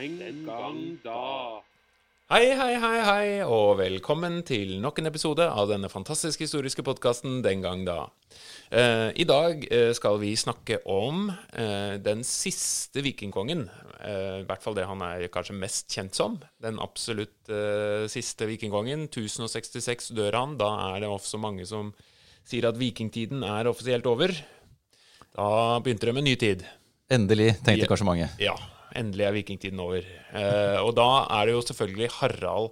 [0.00, 1.60] Den gang da.
[2.30, 7.42] Hei, hei, hei, hei, og velkommen til nok en episode av denne fantastiske historiske podkasten
[7.44, 8.06] Den gang da.
[8.72, 13.66] Eh, I dag eh, skal vi snakke om eh, den siste vikingkongen.
[14.00, 16.38] Eh, I hvert fall det han er kanskje mest kjent som.
[16.64, 19.04] Den absolutt eh, siste vikingkongen.
[19.10, 20.56] 1066 dør han.
[20.62, 21.92] Da er det også mange som
[22.48, 24.32] sier at vikingtiden er offisielt over.
[25.36, 25.52] Da
[25.84, 26.64] begynte det med ny tid.
[27.12, 27.90] Endelig, tenkte Ja.
[27.92, 28.32] kanskje mange.
[28.40, 28.56] Ja,
[28.96, 30.04] endelig er vikingtiden over.
[30.34, 32.70] Eh, og da er det jo selvfølgelig Harald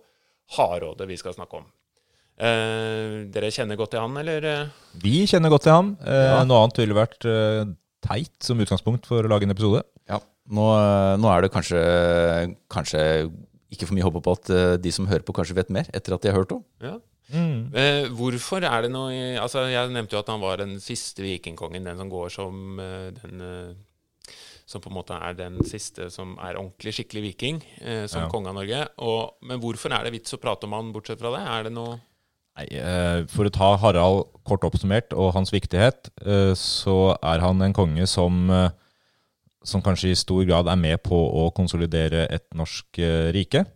[0.56, 1.66] Hardråde vi skal snakke om.
[2.38, 4.70] Eh, dere kjenner godt til han, eller?
[5.02, 5.96] Vi kjenner godt til han.
[6.06, 6.45] Eh, Ja.
[6.46, 7.64] Noe annet ville vært eh,
[8.06, 9.82] teit som utgangspunkt for å lage en episode.
[10.09, 10.20] Ja.
[10.48, 11.82] Nå, eh, nå er det kanskje,
[12.70, 13.02] kanskje
[13.74, 16.23] ikke for mye håp på at de som hører på, kanskje vet mer etter at
[16.24, 16.62] de har hørt om.
[16.80, 16.95] Ja.
[17.28, 21.20] Eh, hvorfor er det noe i- Altså, Jeg nevnte jo at han var den siste
[21.20, 23.74] vikingkongen, den som går som den eh,
[24.69, 28.29] Som på en måte er den siste som er ordentlig skikkelig viking, eh, som Ja.
[28.29, 28.83] konge av Norge.
[28.99, 31.41] Og, men hvorfor er det vits å prate om han bortsett fra det?
[31.49, 32.01] Er det noe
[32.59, 37.63] Nei, eh, For å ta Harald kort oppsummert og hans viktighet, eh, så er han
[37.63, 38.71] en konge som, eh,
[39.63, 42.99] som kanskje i stor grad er med på å konsolidere et norsk
[43.33, 43.66] rike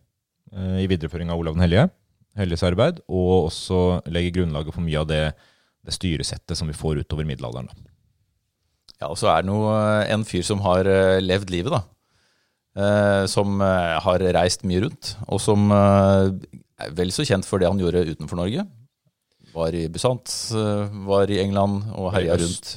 [0.52, 1.90] i videreføring av Olav den hellige,
[2.36, 5.34] helliges arbeid, og også legge grunnlaget for mye av det,
[5.84, 7.68] det styresettet som vi får utover middelalderen.
[7.68, 7.74] Da.
[9.02, 11.82] Ja, Og så er det noe, eh, en fyr som har eh, levd livet, da.
[12.72, 16.30] Eh, som eh, har reist mye rundt, og som eh,
[16.80, 18.64] er vel så kjent for det han gjorde utenfor Norge.
[19.52, 20.32] Var i Busant,
[21.04, 22.70] var i England og herja rundt.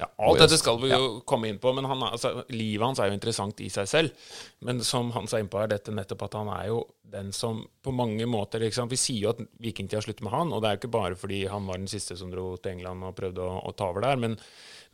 [0.00, 3.10] Ja, Alt dette skal vi jo komme inn på, men han, altså, livet hans er
[3.10, 4.30] jo interessant i seg selv.
[4.64, 6.80] Men som Hans er innpå, er dette nettopp at han er jo
[7.14, 10.64] den som på mange måter liksom, Vi sier jo at vikingtida slutter med han, og
[10.64, 13.14] det er jo ikke bare fordi han var den siste som dro til England og
[13.20, 14.24] prøvde å, å ta over der.
[14.24, 14.40] men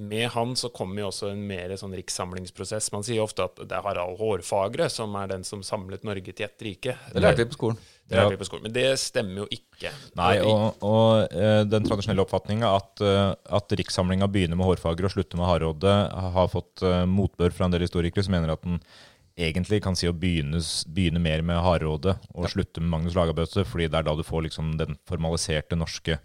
[0.01, 2.89] med han så kommer jo også en mer sånn rikssamlingsprosess.
[2.95, 6.47] Man sier ofte at det er Harald Hårfagre som er den som samlet Norge til
[6.47, 6.97] ett rike.
[7.13, 7.83] Det lærte vi på skolen.
[8.09, 9.93] Det lærte vi på skolen, Men det stemmer jo ikke.
[10.19, 15.15] Nei, og, og eh, den tradisjonelle oppfatninga at, uh, at rikssamlinga begynner med Hårfagre og
[15.15, 15.95] slutter med Hardråde,
[16.37, 18.81] har fått eh, motbør fra en del historikere som mener at den
[19.41, 20.59] egentlig kan si å begynne,
[20.91, 24.49] begynne mer med Hardråde og slutte med Magnus Lagabøte, fordi det er da du får
[24.49, 26.19] liksom den formaliserte norske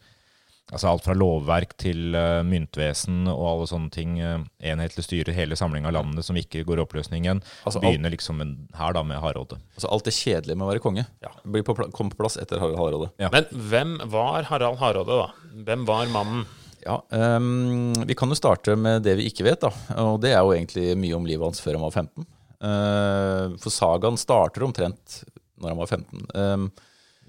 [0.74, 4.16] Altså alt fra lovverk til eh, myntvesen og alle sånne ting.
[4.18, 7.42] Uh, enhetlig styre, hele samlinga av landene som ikke går i oppløsning igjen.
[7.70, 9.60] Altså, begynner liksom en, her da med Hardråde.
[9.78, 11.30] Altså Alt det kjedelige med å være konge Ja.
[11.46, 13.12] blir på, kom på plass etter Harald Hardråde.
[13.22, 13.30] Ja.
[13.36, 15.60] Men hvem var Harald Hardråde, da?
[15.70, 16.48] Hvem var mannen?
[16.86, 19.72] Ja, um, Vi kan jo starte med det vi ikke vet, da.
[20.02, 22.26] Og det er jo egentlig mye om livet hans før han var 15.
[22.66, 25.22] Uh, for sagaen starter omtrent
[25.62, 26.26] når han var 15.
[26.36, 26.68] Ehm,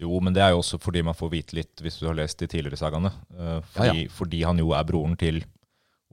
[0.00, 2.38] Jo, men det er jo også fordi man får vite litt, hvis du har lest
[2.42, 3.12] de tidligere sagaene.
[3.38, 5.42] eh, Fordi, Ja, fordi han jo er broren til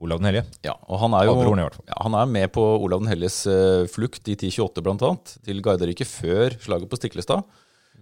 [0.00, 0.46] Olav den hellige.
[0.64, 1.34] ja, og han er jo
[1.86, 5.60] ja, han er med på Olav den helliges eh, flukt i 1028 blant annet, til
[5.62, 7.44] Garderike før slaget på Stiklestad.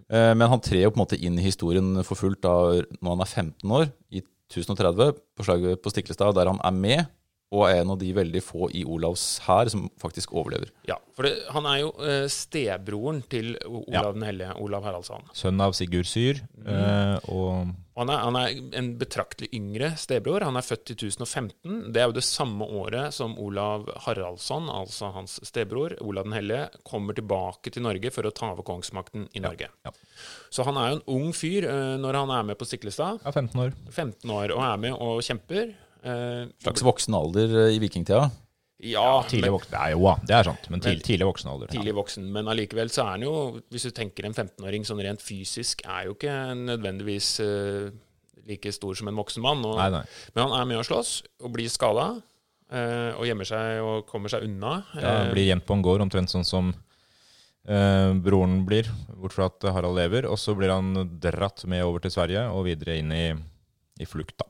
[0.08, 2.54] Eh, men han trer jo på en måte inn i historien for fullt da
[3.02, 4.22] når han er 15 år, i
[4.52, 7.06] 1030, på slaget på Stiklestad, der han er med,
[7.52, 10.72] og er en av de veldig få i Olavs hær som faktisk overlever.
[10.88, 14.12] Ja, for det, han er jo uh, stebroren til Olav Ja.
[14.16, 15.26] den hellige, Olav Haraldsson.
[15.36, 16.40] Sønn av Sigurd Syr.
[16.64, 20.40] eh, og Han er, han er en betraktelig yngre stebror.
[20.48, 21.92] Han er født i 1015.
[21.92, 26.70] Det er jo det samme året som Olav Haraldsson, altså hans stebror, Olav den hellige,
[26.88, 29.68] kommer tilbake til Norge for å ta over kongsmakten i Norge.
[29.84, 29.92] ja.
[30.52, 33.20] Så han er jo en ung fyr uh, når han er med på Stiklestad.
[33.24, 33.76] Ja, 15 år.
[33.90, 35.74] 15 år og er med og kjemper.
[36.02, 38.30] Eh, Slags voksen alder eh, i vikingtida.
[38.82, 39.70] ja, Tidlig men- voksen.
[39.70, 40.70] Det er jo, det er sant.
[40.70, 41.66] Men tidlig, Men- tidlig voksen alder.
[41.70, 43.34] tidlig voksen, men allikevel så er han jo,
[43.70, 47.90] hvis du tenker en 15-åring sånn rent fysisk, er jo ikke nødvendigvis uh,
[48.48, 49.62] like stor som en voksen mann.
[49.64, 50.02] Og, Nei, nei.
[50.34, 52.20] Men han er med å slåss og blir skada,
[52.72, 54.82] og gjemmer seg og kommer seg unna.
[54.96, 56.72] Ja, blir gjemt på en gård, omtrent sånn som
[57.68, 58.88] uh, broren blir,
[59.20, 60.26] bort fra at Harald lever.
[60.26, 63.26] Og så blir han dratt med over til Sverige og videre inn i,
[64.00, 64.48] i flukt, da.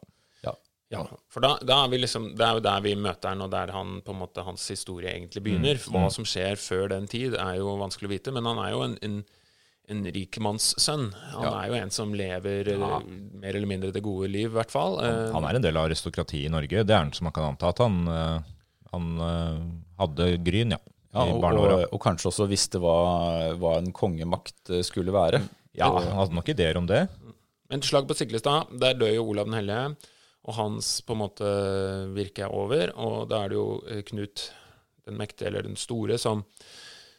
[0.92, 3.50] Ja, for da, da er vi liksom, Det er jo der vi møter han, og
[3.54, 5.80] der han, på en måte, hans historie egentlig begynner.
[5.88, 8.82] Hva som skjer før den tid, er jo vanskelig å vite, men han er jo
[8.88, 9.22] en, en
[9.90, 11.08] en rikmannssønn.
[11.34, 11.50] Han Ja.
[11.64, 13.00] er jo en som lever ja.
[13.42, 14.94] mer eller mindre det gode liv, i hvert fall.
[15.02, 16.84] Han, Han er en del av aristokratiet i Norge.
[16.86, 18.38] Det er han som man kan anta at han, eh,
[18.92, 19.58] han eh,
[19.98, 20.78] hadde gryn, ja.
[21.12, 25.42] Ja, I og, og, og kanskje også visste hva, hva en kongemakt eh, skulle være.
[25.76, 27.02] Ja, han hadde nok ideer om det.
[27.68, 29.96] Men til slag på Siklestad, der dør jo Olav den hellige,
[30.42, 31.50] og hans på en måte
[32.16, 32.94] virke er over.
[32.98, 34.48] Og da er det jo eh, Knut
[35.06, 36.44] den mektige, eller den store, som,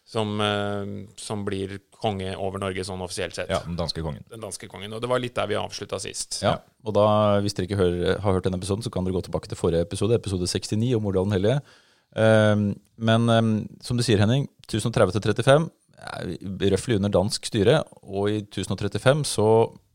[0.08, 3.52] som, eh, som blir konge over Norge sånn offisielt sett.
[3.52, 4.24] Ja, Den danske kongen.
[4.32, 4.92] Den danske kongen.
[4.96, 6.42] Og det var litt der vi avslutta sist.
[6.44, 7.08] Ja, og da,
[7.44, 9.88] Hvis dere ikke hører, har hørt denne episoden, så kan dere gå tilbake til forrige
[9.88, 11.62] episode, episode 69 om den hellige.
[12.14, 12.68] Um,
[13.02, 15.72] men um, som du sier, Henning, 1030-35,
[16.04, 19.48] er røftlig under dansk styre, og i 1035 så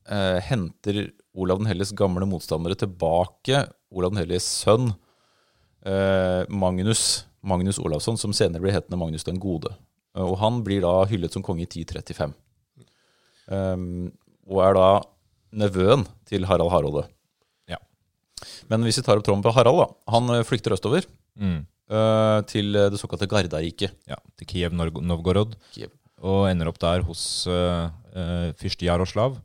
[0.09, 1.03] eh, henter
[1.39, 3.63] Olav den Helles gamle motstandere tilbake
[3.95, 4.91] Olav den Helles sønn
[5.87, 9.71] eh, Magnus, Magnus Olavsson, som senere blir hetende Magnus den gode.
[10.17, 12.35] Eh, Og han blir da hyllet som konge i 1035.
[13.49, 14.11] Um,
[14.49, 14.89] og er da
[15.63, 17.07] nevøen til Harald Hardråde.
[17.71, 17.79] Ja.
[18.69, 19.87] Men hvis vi tar opp tråden på Harald, da.
[20.13, 21.07] Han eh, flykter østover
[21.39, 21.61] Mm.
[21.95, 23.93] eh, til det såkalte Gardarriket.
[24.11, 25.55] Ja, til Kiev Novgorod.
[25.73, 25.93] Kiev.
[26.21, 27.89] Og ender opp der hos uh,
[28.59, 29.37] fyrste Jaroslav.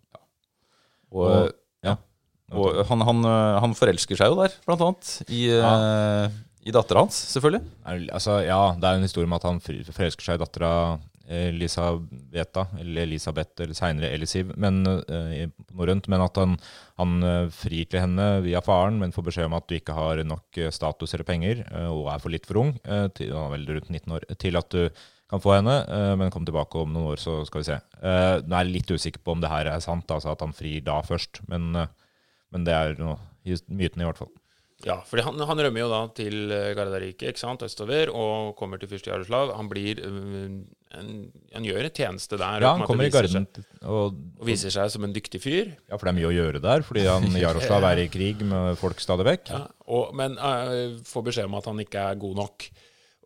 [1.14, 1.52] Og, Og-
[1.84, 1.98] ja.
[2.54, 5.14] og han, han, eh, han forelsker seg jo der, blant annet.
[5.28, 7.64] I, eh, i dattera hans, selvfølgelig.
[8.16, 10.74] Altså, ja, det er en historie om at han forelsker seg i dattera
[11.24, 16.58] Elisabeta, eller Elisabeth, eller seinere Elisiv, men, uh, norrønt, men at han,
[17.00, 20.20] han eh, frir til henne via faren, men får beskjed om at du ikke har
[20.28, 23.48] nok eh, status eller penger, eh, og er for litt for ung, eh, til, han
[23.48, 24.84] er vel rundt 19 år, til at du
[25.34, 27.80] kan få henne, eh, men kom tilbake om noen år, så skal vi se.
[28.04, 30.54] Eh, Nå er jeg litt usikker på om det her er sant, altså at han
[30.54, 31.90] frir da først, men, eh,
[32.54, 34.32] men det er noe, myten i hvert fall.
[34.84, 38.90] Ja, fordi han, han rømmer jo da til Gardarike, ikke sant, østover, og kommer til
[38.92, 39.54] fyrste Jaroslav.
[39.56, 40.58] Han blir en,
[41.56, 42.66] Han gjør en tjeneste der.
[42.66, 45.72] Ja, han kommer i garden, seg- og, Og viser seg som en dyktig fyr.
[45.88, 48.76] ja, for det er mye å gjøre der, fordi han, Jaroslav er i krig med
[48.82, 49.54] folk stadig vekk.
[49.56, 52.68] Ja, og, men uh, får beskjed om at han ikke er god nok.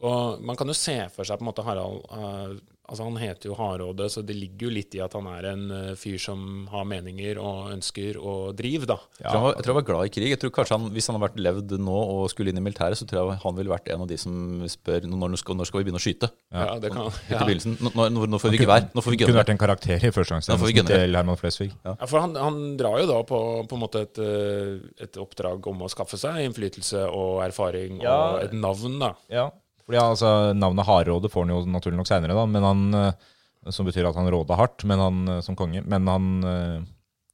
[0.06, 2.58] Og man kan jo se for seg på en måte Harald øh,
[2.88, 5.64] Altså Han heter jo Hardråde, så det ligger jo litt i at han er en
[5.76, 6.40] øh, fyr som
[6.72, 8.96] har meninger og ønsker og driv, da.
[9.20, 10.28] Jeg, tror han var, jeg tror han var glad i krig.
[10.32, 12.96] Jeg tror kanskje han, Hvis han hadde vært levd nå og skulle inn i militæret,
[12.96, 15.84] så tror jeg han ville vært en av de som spør når skal, når skal
[15.84, 16.32] vi begynne å skyte.
[16.56, 17.44] Ja, det kan, ja.
[17.44, 17.76] begynnelsen.
[17.84, 18.88] Nå, nå, nå får vi gevær.
[18.96, 21.72] Nå får vi Kunne vært en karakter i første får førstegangstjenesten til Herman Flesvig.
[21.84, 25.68] Ja, for han, han drar jo da på, på en måte et, øh, et oppdrag
[25.68, 28.16] om å skaffe seg innflytelse og erfaring Ja.
[28.16, 29.16] og et navn, da.
[29.28, 29.50] Ja.
[29.88, 33.88] Fordi altså, Navnet Hardråde får han jo naturlig nok seinere, da, men han, eh, som
[33.88, 35.84] betyr at han råda hardt men han, eh, som konge.
[35.88, 36.82] Men, han, eh,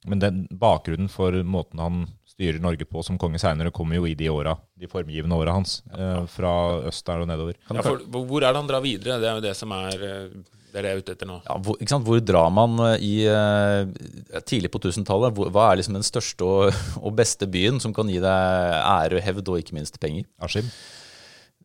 [0.06, 4.14] men den bakgrunnen for måten han styrer Norge på som konge seinere, kommer jo i
[4.18, 5.80] de åra, de formgivende åra hans.
[5.90, 6.22] Ja.
[6.30, 6.54] Fra
[6.86, 7.58] øst der og nedover.
[7.66, 9.18] Ja, for, hvor er det han drar videre?
[9.22, 11.36] Det er jo det som er Det er det jeg er ute etter nå.
[11.44, 12.06] Ja, hvor, ikke sant?
[12.06, 15.38] hvor drar man i eh, tidlig på 1000-tallet?
[15.54, 19.54] Hva er liksom den største og, og beste byen som kan gi deg ære, hevd
[19.54, 20.26] og ikke minst penger?
[20.42, 20.70] Askim.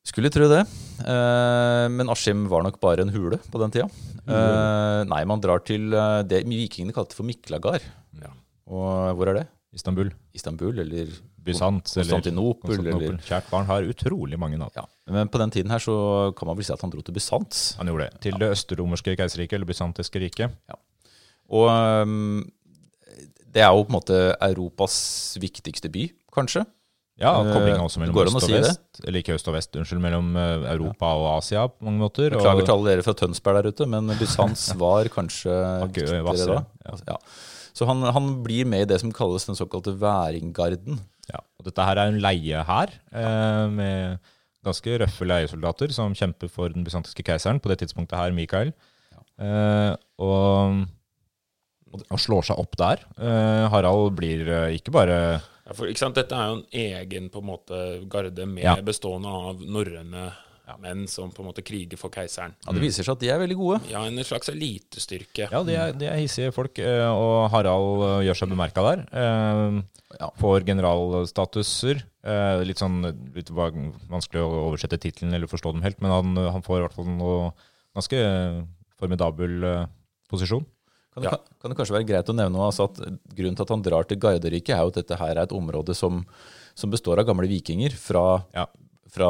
[0.07, 0.63] Skulle tro det.
[1.03, 3.89] Eh, men Askim var nok bare en hule på den tida.
[4.29, 5.07] Mm.
[5.09, 7.85] nei, man drar til eh, det vikingene kalte for Miklagard.
[8.21, 8.29] Ja.
[8.69, 9.47] Og hvor er det?
[9.73, 10.11] Istanbul.
[10.33, 11.09] Istanbul, eller
[11.45, 11.91] Bysant.
[11.95, 13.07] eller Konstantinopel, Konstantinopel.
[13.13, 14.73] eller Kjært barn har utrolig mange navn.
[14.75, 14.85] ja.
[15.09, 17.59] Men på den tiden her så kan man vel si at han dro til Bysant.
[17.77, 18.21] Han gjorde det.
[18.25, 20.57] Til det østerromerske keiserriket, eller bysantiske riket.
[21.49, 22.43] Og ehm,
[23.49, 24.97] det er jo på en måte Europas
[25.41, 26.65] viktigste by, kanskje.
[27.19, 28.61] Ja, Eh, koblinga også mellom an å øst og si det?
[28.63, 29.01] vest.
[29.05, 30.01] Eller ikke øst og vest, unnskyld.
[30.05, 32.31] Mellom eh, Europa og Asia på mange måter.
[32.31, 35.55] Beklager til alle dere fra Tønsberg der ute, men Bysants var kanskje
[35.89, 36.63] viktigere da.
[37.09, 37.17] Ja.
[37.75, 40.99] Så han, han blir med i det som kalles den såkalte væringgarden.
[41.29, 44.17] Ja, og dette her er en leie her, eh, med
[44.65, 48.73] ganske røffe leiesoldater som kjemper for den bysantiske keiseren, på det tidspunktet her, Mikael.
[49.39, 50.81] Eh, og,
[52.09, 53.05] og slår seg opp der.
[53.19, 55.19] Eh, Harald blir eh, ikke bare
[55.69, 56.17] Ja, for, ikke sant?
[56.17, 58.75] Dette er jo en egen på en måte garde med Ja.
[58.81, 60.31] bestående av norrøne
[60.79, 62.53] menn som på en måte kriger for keiseren.
[62.65, 63.79] Ja, Det viser seg at de er veldig gode.
[63.89, 65.47] Ja, en slags elitestyrke.
[65.51, 69.05] Ja, de er, de er hissige folk, eh, og Harald eh, gjør seg bemerka der.
[69.11, 69.81] Eh,
[70.19, 70.31] Ja.
[70.41, 71.99] Får generalstatuser.
[72.25, 73.01] Eh, litt sånn
[73.35, 76.95] litt vanskelig å oversette tittelen eller forstå dem helt, men han, han får i hvert
[76.97, 77.51] fall noe
[77.95, 78.21] ganske
[78.99, 79.87] formidabel
[80.29, 80.65] posisjon.
[81.21, 82.99] Kan det, kan det kanskje være greit å nevne altså at
[83.35, 85.95] grunnen til at han drar til Garderike, er jo at dette her er et område
[85.95, 86.25] som,
[86.75, 88.65] som består av gamle vikinger fra, Ja.
[89.09, 89.29] fra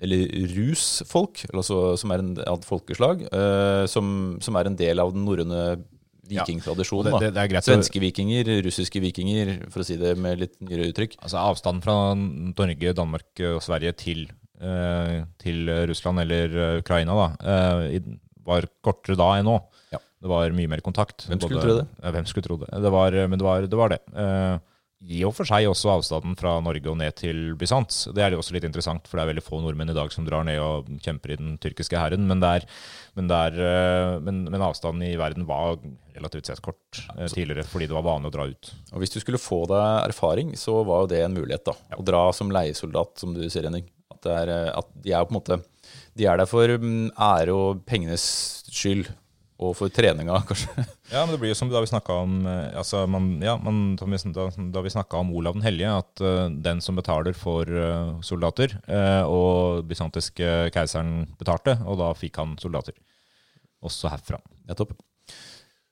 [0.00, 5.12] eller rusfolk, altså, som er en, et folkeslag, uh, som, som er en del av
[5.12, 5.64] den norrøne
[6.24, 7.12] vikingtradisjonen.
[7.12, 7.18] Ja.
[7.20, 11.18] det- det- det Svenske vikinger, russiske vikinger, for å si det med litt nyere uttrykk.
[11.22, 14.28] Altså avstanden fra Norge, Danmark og Sverige til,
[14.62, 16.46] uh, til Russland eller
[16.76, 18.00] eh, Ukraina da, uh,
[18.46, 19.58] var kortere da enn nå.
[19.92, 19.98] Ja.
[20.24, 21.26] Det var mye mer kontakt.
[21.28, 21.88] Hvem skulle tro det?
[22.00, 22.70] Ja, hvem skulle tro det?
[22.80, 23.76] det var, men det var det.
[23.76, 23.98] Var det.
[24.16, 24.56] Uh,
[25.04, 28.06] I og for seg også avstanden fra Norge og ned til Bysants.
[28.16, 30.24] Det er jo også litt interessant, for det er veldig få nordmenn i dag som
[30.24, 32.24] drar ned og kjemper i den tyrkiske hæren.
[32.30, 35.76] Men, men, eh, men, men avstanden i verden var
[36.14, 38.70] relativt sett kort uh, tidligere, fordi det var vanlig å dra ut.
[38.94, 41.66] Og hvis du skulle få deg erfaring, så var jo det en mulighet.
[41.68, 43.90] da, Å dra som leiesoldat, som du sier, Henning.
[44.08, 45.56] At, det er, at de er på en måte
[46.16, 48.24] De er der for mm, ære og pengenes
[48.72, 49.12] skyld.
[49.64, 50.84] Og for treninga, kanskje.
[51.12, 53.94] Ja, men det blir jo som da vi snakka om eh, altså man, ja, man,
[53.96, 58.20] da vi- da, vi om Olav den hellige, at uh, den som betaler for uh,
[58.26, 62.94] soldater, uh, og bysantiske keiseren betalte, og da fikk han soldater.
[63.84, 64.38] også herfra.
[64.68, 64.94] Nettopp.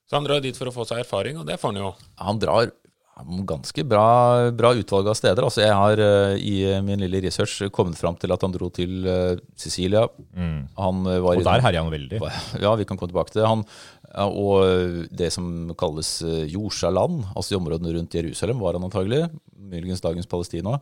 [0.09, 1.91] Så han drar dit for å få seg erfaring, og det får han jo.
[2.21, 2.73] Han drar
[3.47, 5.45] ganske bra, bra utvalg av steder.
[5.45, 9.07] Altså jeg har uh, i min lille research kommet fram til at han dro til
[9.07, 10.07] uh, Sicilia.
[10.79, 12.21] Han eh, var Og der herja han veldig.
[12.63, 13.51] Ja, vi kan komme tilbake til det.
[13.51, 13.65] Han,
[14.29, 19.27] og det som kalles eh, Jorsaland, altså i områdene rundt Jerusalem, var han antagelig.
[19.57, 20.81] Muligens dagens Palestina.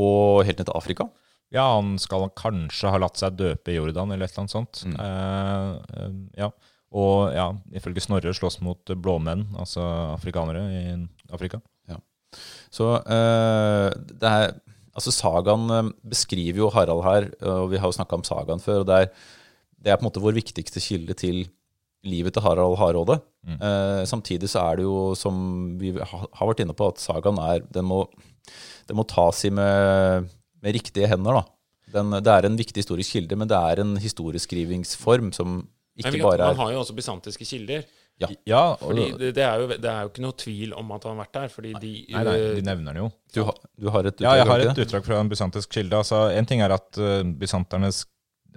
[0.00, 1.08] Og helt ned til Afrika.
[1.50, 4.82] Ja, han skal kanskje ha latt seg døpe i Jordan, eller et eller annet sånt.
[4.86, 6.50] Eh, eh, ja.
[6.90, 9.84] Og ja, ifølge Snorre slåss mot blåmenn, altså
[10.16, 10.82] afrikanere i
[11.30, 11.60] Afrika.
[11.90, 12.00] Ja.
[12.72, 14.52] Så eh, det er
[14.90, 18.82] Altså Sagaen eh, beskriver jo Harald her, og vi har jo snakka om sagaen før.
[18.82, 19.12] og det er,
[19.78, 21.44] det er på en måte vår viktigste kilde til
[22.04, 23.20] livet til Harald Hardråde.
[23.46, 27.64] Eh, samtidig så er det jo, som vi har vært inne på, at sagaen er
[27.72, 28.02] Den må,
[28.88, 30.28] den må tas i med,
[30.60, 31.40] med riktige hender.
[31.40, 31.44] da.
[31.94, 35.62] Den, det er en viktig historisk kilde, men det er en historieskrivingsform som
[35.98, 37.88] ikke Nei, bare man har jo også bysantiske kilder.
[38.20, 41.04] Ja, og, Fordi det, det, er jo, det er jo ikke noe tvil om at
[41.08, 41.48] han har vært der.
[41.48, 43.10] fordi de, nei, nei, de eh, nevner det jo.
[43.32, 45.96] du, har- du har et Ja, jeg har et utdrag fra en bysantisk kilde.
[45.96, 48.02] Altså, en ting er at uh, bysanternes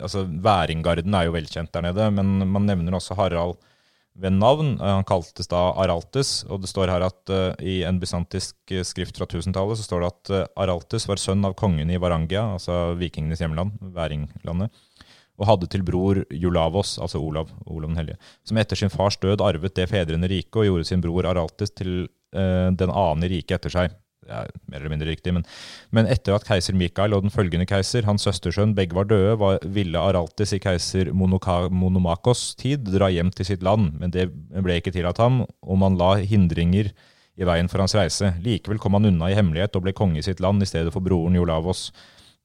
[0.02, 3.56] altså Væringgarden er jo velkjent der nede, men man nevner også Harald
[4.20, 4.74] ved navn.
[4.82, 9.18] Eh, Han kaltes da Araltes, og det står her at uh, i en bysantisk skrift
[9.22, 12.98] fra 1000-tallet så står det at uh, Araltes var sønn av kongen i Varangia, altså
[13.00, 14.76] vikingenes hjemland, væringlandet,
[15.40, 19.42] og hadde til bror Julavos, altså Olav, Olav den hellige, som etter sin fars død
[19.42, 23.58] arvet det fedrene rike og gjorde sin bror Araltes til eh, den annen i riket
[23.58, 23.96] etter seg.
[24.24, 25.44] Det er mer eller mindre riktig, men,
[25.92, 29.58] men etter at keiser Mikael og den følgende keiser, hans søstersønn, begge var døde, var,
[29.76, 34.80] ville Araltes i keiser Monoka, Monomakos tid dra hjem til sitt land, men det ble
[34.80, 36.94] ikke tillatt ham, og man la hindringer
[37.36, 38.32] i veien for hans reise.
[38.46, 41.04] Likevel kom han unna i hemmelighet og ble konge i sitt land i stedet for
[41.04, 41.88] broren Jolavos.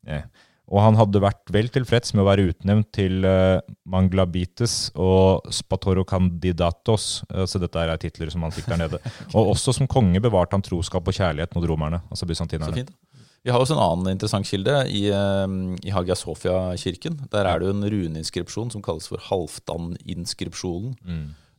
[0.09, 0.25] Eh.
[0.69, 3.59] Og han hadde vært vel tilfreds med å være utnevnt til uh,
[3.89, 9.01] Manglabites og Spatorocandidatos, uh, så dette er titler som han fikk der nede.
[9.37, 12.83] Og også som konge bevarte han troskap og kjærlighet mot romerne, altså Så bysantinerne.
[12.83, 12.93] fint.
[13.47, 15.53] Vi har også en annen interessant kilde i, eh,
[15.87, 17.21] i Hagia Sofia-kirken.
[17.33, 20.97] Der er det jo en runeinskripsjon som kalles for Halvdan-inskripsjonen.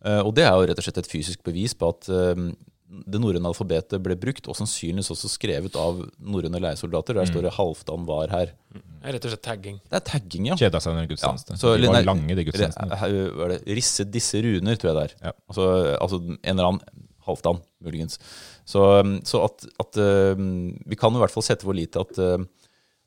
[0.05, 2.43] Eh, og det er jo rett og slett et fysisk bevis på at eh,
[2.89, 7.19] det norrøne alfabetet ble brukt, og sannsynligvis også skrevet av norrøne leiesoldater.
[7.19, 8.53] Der står det 'Halvdan var her'.
[8.73, 9.77] det er rett og slett tagging.
[9.89, 10.55] Det er tagging, ja.
[10.55, 11.57] Kjeda seg under gudstjeneste.
[11.57, 13.61] så de var lange, de det- gudstjenestene.
[13.67, 15.15] Risse disse runer, tror jeg det er.
[15.27, 15.31] Ja.
[15.49, 16.81] Altså, altså en eller annen
[17.29, 18.17] Halvdan, muligens.
[18.65, 19.97] Så, um, så at, at
[20.37, 22.47] um, Vi kan i hvert fall sette vår lit til at, um,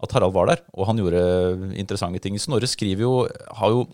[0.02, 2.38] at Harald var der, og han gjorde interessante ting.
[2.38, 3.86] Snorre skriver jo, har jo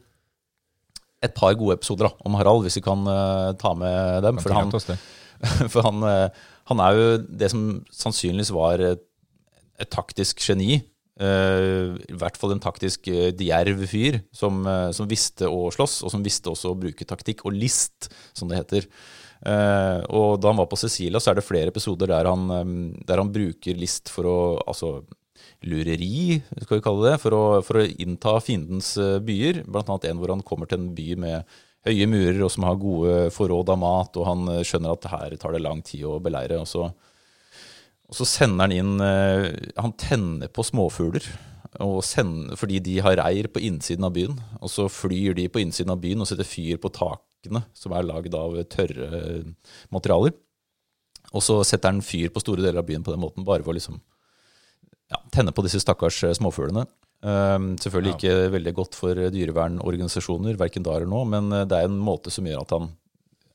[1.23, 4.37] et par gode episoder da, om Harald, hvis vi kan uh, ta med dem.
[4.37, 4.99] Kan For han, oss det.
[5.73, 7.11] for han, eh, han er jo
[7.42, 9.04] det som sannsynligvis var et,
[9.78, 10.80] et taktisk geni.
[11.18, 15.97] Uh, I hvert fall en taktisk uh, djerv fyr som, uh, som visste å slåss,
[16.07, 18.07] og som visste også å bruke taktikk og list,
[18.38, 18.87] som det heter.
[19.38, 22.73] Og da han var på Cecilia, så er det flere episoder der han, um,
[23.07, 24.97] der han bruker list for å Altså
[25.62, 28.92] lureri, skal vi kalle det, for å, for å innta fiendens
[29.26, 29.62] byer.
[29.66, 31.57] Blant annet en hvor han kommer til en by med
[31.88, 35.37] høye murer og som har gode forråd av mat, og han eh, skjønner at her
[35.40, 36.61] tar det lang tid å beleire.
[36.62, 36.88] Og så,
[38.09, 39.49] og så sender han inn eh,
[39.83, 41.26] Han tenner på småfugler.
[42.02, 44.38] Sender, fordi de har reir på innsiden av byen.
[44.59, 48.07] Og så flyr de på innsiden av byen og setter fyr på takene, som er
[48.09, 49.42] lagd av tørre
[49.95, 50.35] materialer.
[51.37, 53.76] Og så setter han fyr på store deler av byen på den måten, bare for
[53.76, 54.00] liksom
[55.12, 56.87] ja, tenne på disse stakkars eh, småfuglene.
[57.19, 61.81] Um, selvfølgelig ikke veldig godt for eh, dyrevernorganisasjoner, verken da eller nå, men eh, det
[61.81, 62.93] er en måte som gjør at han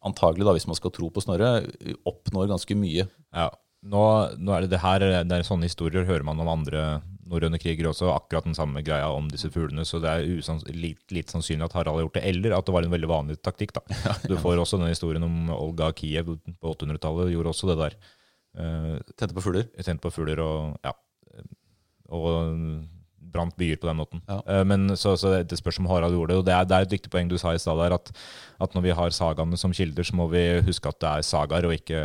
[0.04, 1.62] antagelig, da, hvis man skal tro på Snorre,
[2.10, 3.06] oppnår ganske mye.
[3.32, 3.48] Ja.
[3.88, 4.02] Nå,
[4.36, 6.84] nå er det det her, det er sånne historier hører man om andre
[7.30, 11.70] norrøne kriger også, akkurat den samme greia om disse fuglene, så det er litt, sannsynlig
[11.70, 13.72] at Harald har gjort det, eller at det var en veldig vanlig taktikk.
[13.78, 13.84] da.
[14.30, 17.98] Du får også den historien om Olga Kiev på 800-tallet, gjorde også det der.
[18.60, 19.72] Uh, Tente på fugler.
[19.80, 20.92] Tent på fugler og ja,
[22.14, 22.58] og
[23.34, 24.22] brant byer på den måten.
[24.30, 24.40] Ja.
[24.46, 26.40] Eh, men så, så det, det spørs om Harald gjorde det.
[26.42, 28.14] Og det er, det er et dyktig poeng du sa i stad at,
[28.62, 31.70] at når vi har sagaene som kilder, så må vi huske at det er sagaer
[31.70, 32.04] og ikke,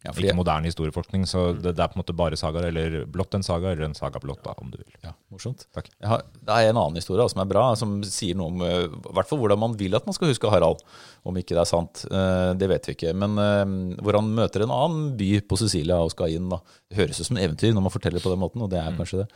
[0.00, 1.26] Ja, fordi- ikke moderne historieforskning.
[1.28, 3.94] Så det, det er på en måte bare sagaer, eller blått en saga, eller en
[3.94, 4.94] saga blått, da, om du vil.
[5.04, 5.66] Ja, morsomt.
[5.76, 5.90] Takk.
[6.02, 9.12] Har, det er en annen historie som er bra, som sier noe om eh, i
[9.18, 10.80] hvert fall hvordan man vil at man skal huske Harald.
[11.28, 13.12] Om ikke det er sant, eh, det vet vi ikke.
[13.12, 16.48] Men eh, hvor han møter en annen by på Sicilia og skal inn.
[16.48, 16.62] da.
[16.88, 19.24] Det høres ut som eventyr når man forteller på den måten, og det er kanskje
[19.26, 19.28] det.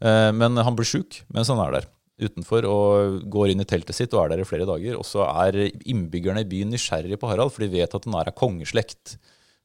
[0.00, 1.88] Men han blir sjuk mens han er der
[2.20, 4.96] utenfor og går inn i teltet sitt og er der i flere dager.
[5.00, 5.56] Og så er
[5.88, 9.16] innbyggerne i byen nysgjerrige på Harald, for de vet at han er av kongeslekt.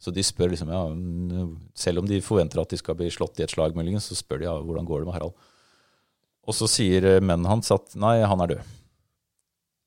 [0.05, 0.83] Så de spør liksom, ja,
[1.73, 4.43] selv om de forventer at de skal bli slått i et slag, muligens, så spør
[4.43, 5.47] de ja, hvordan går det med Harald.
[6.45, 8.75] Og så sier eh, mennene hans at nei, han er død.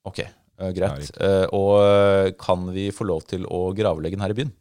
[0.09, 0.19] Ok.
[0.59, 1.13] uh, greit.
[1.23, 4.51] Eh, og kan vi få lov til å gravlegge den her i byen?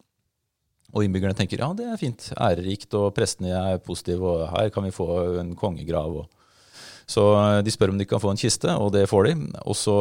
[0.94, 4.86] Og innbyggerne tenker ja, det er fint, ærerikt, og prestene er positive, og her kan
[4.86, 5.10] vi få
[5.42, 6.22] en kongegrav.
[6.22, 6.78] Og.
[7.10, 7.26] Så
[7.66, 9.36] de spør om de kan få en kiste, og det får de.
[9.66, 9.98] Og så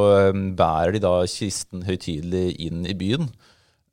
[0.60, 3.32] bærer de da kisten høytidelig inn i byen.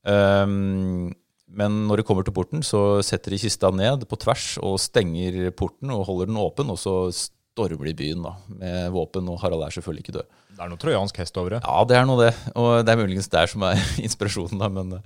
[0.05, 1.15] Um,
[1.57, 5.51] men når de kommer til porten, så setter de kista ned på tvers og stenger
[5.57, 9.63] porten og holder den åpen, og så stormer de byen da, med våpen, og Harald
[9.67, 10.29] er selvfølgelig ikke død.
[10.55, 11.61] Det er noe trojansk hest over det.
[11.67, 14.97] Ja, det er noe det, og det er muligens der som er inspirasjonen, da, men,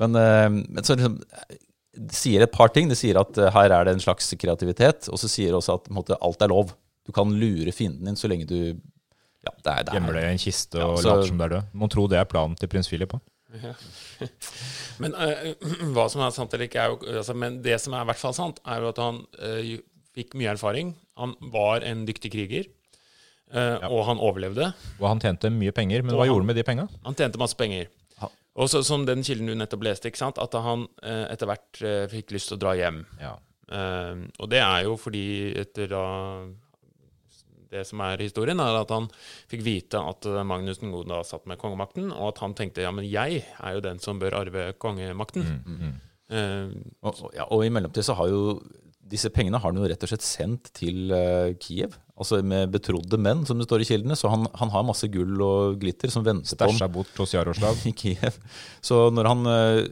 [0.00, 1.18] men, eh, men så liksom,
[1.94, 2.88] det sier et par ting.
[2.90, 5.78] Det sier at eh, her er det en slags kreativitet, og så sier det også
[5.78, 6.72] at på en måte, alt er lov.
[7.04, 8.56] Du kan lure fienden din så lenge du
[9.44, 11.40] ja, det er, det er, Gjemmer det i en kiste Ja, og så- later som
[11.40, 11.72] det er død.
[11.76, 13.12] Mon tro det er planen til prins Philip.
[13.12, 13.72] da.
[15.02, 15.50] Men uh,
[15.94, 18.20] hva som er sant eller ikke, er jo altså, Men det som er i hvert
[18.20, 19.74] fall sant, er jo at han uh,
[20.14, 20.92] fikk mye erfaring.
[21.18, 22.68] Han var en dyktig kriger,
[23.50, 24.68] eh, og han overlevde.
[25.00, 26.84] Og han tjente mye penger, men Og hva han- gjorde han med de penga?
[27.06, 27.88] Han tjente masse penger.
[28.22, 28.28] Ha.
[28.62, 30.38] Og så, som den kilden du nettopp leste, ikke sant?
[30.38, 33.00] at han etter hvert fikk lyst til å dra hjem.
[33.22, 33.32] Ja.
[34.38, 35.24] Og det er jo fordi
[35.64, 36.04] etter da
[37.74, 39.08] Det som er historien, er at han
[39.50, 42.84] fikk vite at eh, Magnus den gode da satt med kongemakten, og at han tenkte
[42.86, 45.46] ja, men jeg er jo den som bør arve kongemakten.
[45.66, 45.94] Mm,
[46.32, 46.70] Eh,
[47.04, 48.54] Og, og- ja, og i mellomtid så har jo
[49.04, 51.92] disse pengene har han jo rett og slett sendt til uh, Kiev.
[52.16, 54.16] Altså med betrodde menn, som det står i kildene.
[54.16, 57.76] Så han, han har masse gull og glitter som venter på ham bort hos Jaroslav.
[57.90, 58.38] i Kiev.
[58.80, 59.84] Så når han uh,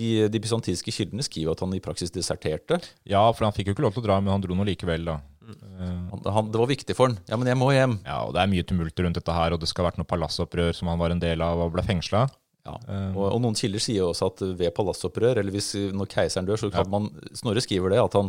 [0.00, 2.80] De, de bysantinske kildene skriver at han i praksis deserterte.
[3.06, 5.06] Ja, for han fikk jo ikke lov til å dra, men han dro nå likevel,
[5.06, 5.16] da.
[5.40, 7.18] Eh, Han, han, det var viktig for han.
[7.30, 7.98] Ja, men jeg må hjem.
[8.04, 10.10] Ja, og Det er mye tumult rundt dette her, og det skal ha vært noe
[10.10, 12.26] palassopprør som han var en del av og ble fengsla.
[12.66, 12.76] Ja.
[12.86, 13.10] Eh.
[13.16, 16.70] Og, og noen kilder sier også at ved palassopprør, eller hvis når keiseren dør, så
[16.70, 18.28] kan man Snorre skriver det, at, han,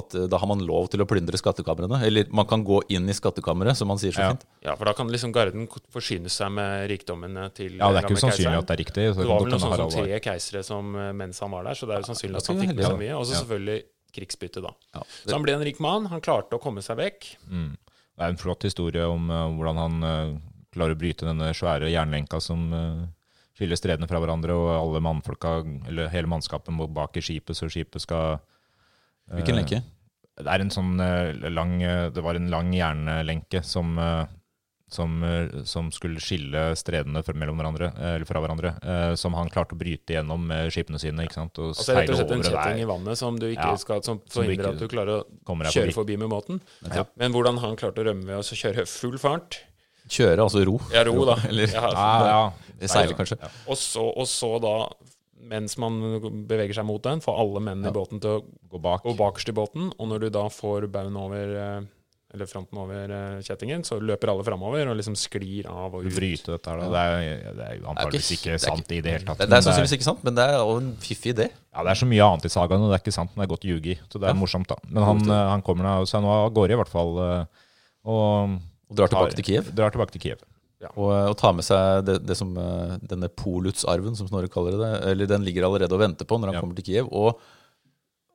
[0.00, 2.00] at eh, da har man lov til å plyndre skattekamrene.
[2.08, 4.30] Eller man kan gå inn i skattkammeret, som han sier så Ja.
[4.32, 4.46] fint.
[4.64, 8.16] ja, for da kan liksom garden forsyne seg med rikdommene til Ja, det er ikke
[8.16, 9.04] usannsynlig at det er riktig.
[9.12, 11.74] Så Det var vel noe sånn som tre keisere som, eh, mens han var der,
[11.76, 12.88] så det er jo sannsynlig at han fikk med ja.
[12.88, 13.14] seg mye.
[13.20, 13.42] Og så Ja.
[13.44, 13.82] selvfølgelig
[14.16, 14.72] krigsbytte, da.
[14.96, 15.04] Ja.
[15.22, 16.08] Så han ble en rik mann.
[16.12, 17.28] Han klarte å komme seg vekk.
[17.50, 17.74] Mm.
[18.16, 20.36] Det er en flott historie om uh, hvordan han uh,
[20.74, 23.04] klarer å bryte denne svære jernlenka som uh,
[23.56, 27.68] skiller stredene fra hverandre, og alle mannfolka, eller hele mannskapet må bak i skipet, så
[27.72, 28.40] skipet skal
[29.26, 29.80] Hvilken lenke?
[30.38, 31.00] Det er en sånn
[31.50, 31.72] lang
[32.14, 33.96] Det var en lang jernlenke som
[34.88, 38.70] som, eh, som skulle skille stredene fra, mellom hverandre, eh, eller fra hverandre.
[38.86, 41.24] eh, som han klarte å bryte gjennom med skipene sine.
[41.26, 41.58] ikke sant?
[41.58, 43.76] Og Altså rett og slett en kjetting i vannet som du ikke Ja.
[43.76, 45.94] skal, som Som du forhindrer ikke at du klarer å kjøre forbi.
[45.94, 46.60] forbi med båten.
[46.94, 47.04] Ja.
[47.16, 49.58] Men hvordan han klarte å rømme ved å kjøre full fart
[50.08, 50.78] Kjøre, altså ro.
[50.94, 51.34] Ja, ro, da.
[51.48, 52.86] Eller Ja, Ja, ja.
[52.86, 53.38] seile, kanskje.
[53.66, 54.88] og, så, og så da,
[55.42, 59.02] mens man beveger seg mot den, får alle mennene i båten til å Gå bak.
[59.02, 59.92] gå bakerst i båten.
[59.98, 61.80] Og når du da får baugen over eh,
[62.36, 66.12] eller fronten over eh, kjettingen, så løper alle framover og liksom sklir av og ut.
[66.14, 66.84] bryte dette her.
[66.84, 66.88] Da.
[66.92, 69.40] Det, er, det er jo antakeligvis ikke- sant i det hele tatt.
[69.42, 71.48] Det, er sannsynligvis ikke sant, men det er jo en fiffig idé.
[71.50, 73.32] ja, det er så mye annet i sagaen, og det er ikke sant.
[73.34, 73.98] Men det er godt å ljuge i.
[74.12, 74.40] Så det er Ja.
[74.44, 74.76] morsomt, da.
[74.88, 77.18] Men han, eh, han kommer seg nå av gårde, i hvert fall.
[77.18, 77.44] eh,
[78.06, 79.74] Og Og drar tilbake tar- til Kiev.
[79.74, 80.38] Drar tilbake til Kiev.
[80.94, 84.90] Og, og tar med seg det, det som, denne polutsarven, som Snorre kaller det.
[85.10, 86.60] Eller den ligger allerede og venter på når han Ja.
[86.60, 87.08] kommer til Kiev.
[87.10, 87.40] Og,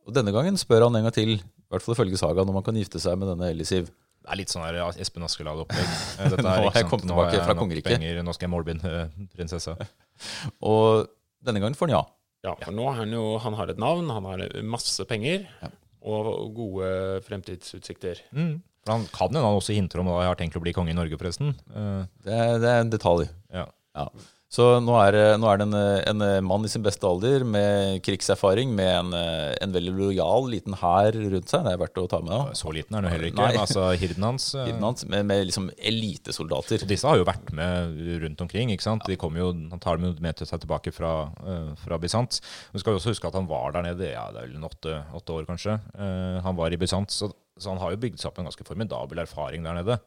[0.07, 1.37] og denne gangen spør han en gang til,
[1.71, 3.87] i hvert fall ifølge Saga, når man kan gifte seg med denne Elisiv.
[4.21, 5.91] Det er litt sånn her ja, Espen Askeladd-opplegg.
[6.21, 8.03] Eh, Nå har jeg kommet tilbake fra kongeriket.
[8.21, 8.91] Nå skal jeg målbinde
[9.33, 9.73] prinsessa.
[10.71, 11.07] Og
[11.41, 12.01] denne gangen får han ja.
[12.45, 15.69] Ja, for nå har han jo Han har et navn, han har masse penger Ja.
[16.09, 16.87] og gode
[17.27, 18.21] fremtidsutsikter.
[18.33, 18.55] Mm.
[18.81, 20.89] For han kan jo han også hinter om at jeg har tenkt å bli konge
[20.93, 21.51] i Norge, forresten.
[21.69, 23.27] Eh, Det er, det er en detalj.
[23.53, 23.67] ja.
[23.95, 24.07] Ja.
[24.51, 25.65] Så nå er, det- nå er det
[26.11, 30.75] en, en mann i sin beste alder med krigserfaring, med en, en veldig lojal liten
[30.81, 31.63] hær rundt seg.
[31.63, 32.33] Det er verdt å ta med.
[32.35, 32.57] da.
[32.59, 33.39] Så liten er han heller ikke.
[33.45, 33.61] Nei.
[33.61, 36.83] Altså, hirden hans eh, Hirden hans, med, med liksom elitesoldater.
[36.83, 38.73] Og disse har jo vært med rundt omkring.
[38.75, 39.07] ikke sant?
[39.07, 41.13] De kommer jo, Han tar dem med til seg tilbake fra,
[41.47, 42.43] uh, fra Bysants.
[42.75, 44.97] Vi skal jo også huske at han var der nede ja, det er vel åtte,
[45.15, 45.79] åtte år, kanskje.
[45.95, 48.67] Eh, han var i Bysants, så, så han har jo bygd seg opp en ganske
[48.67, 50.01] formidabel erfaring der nede.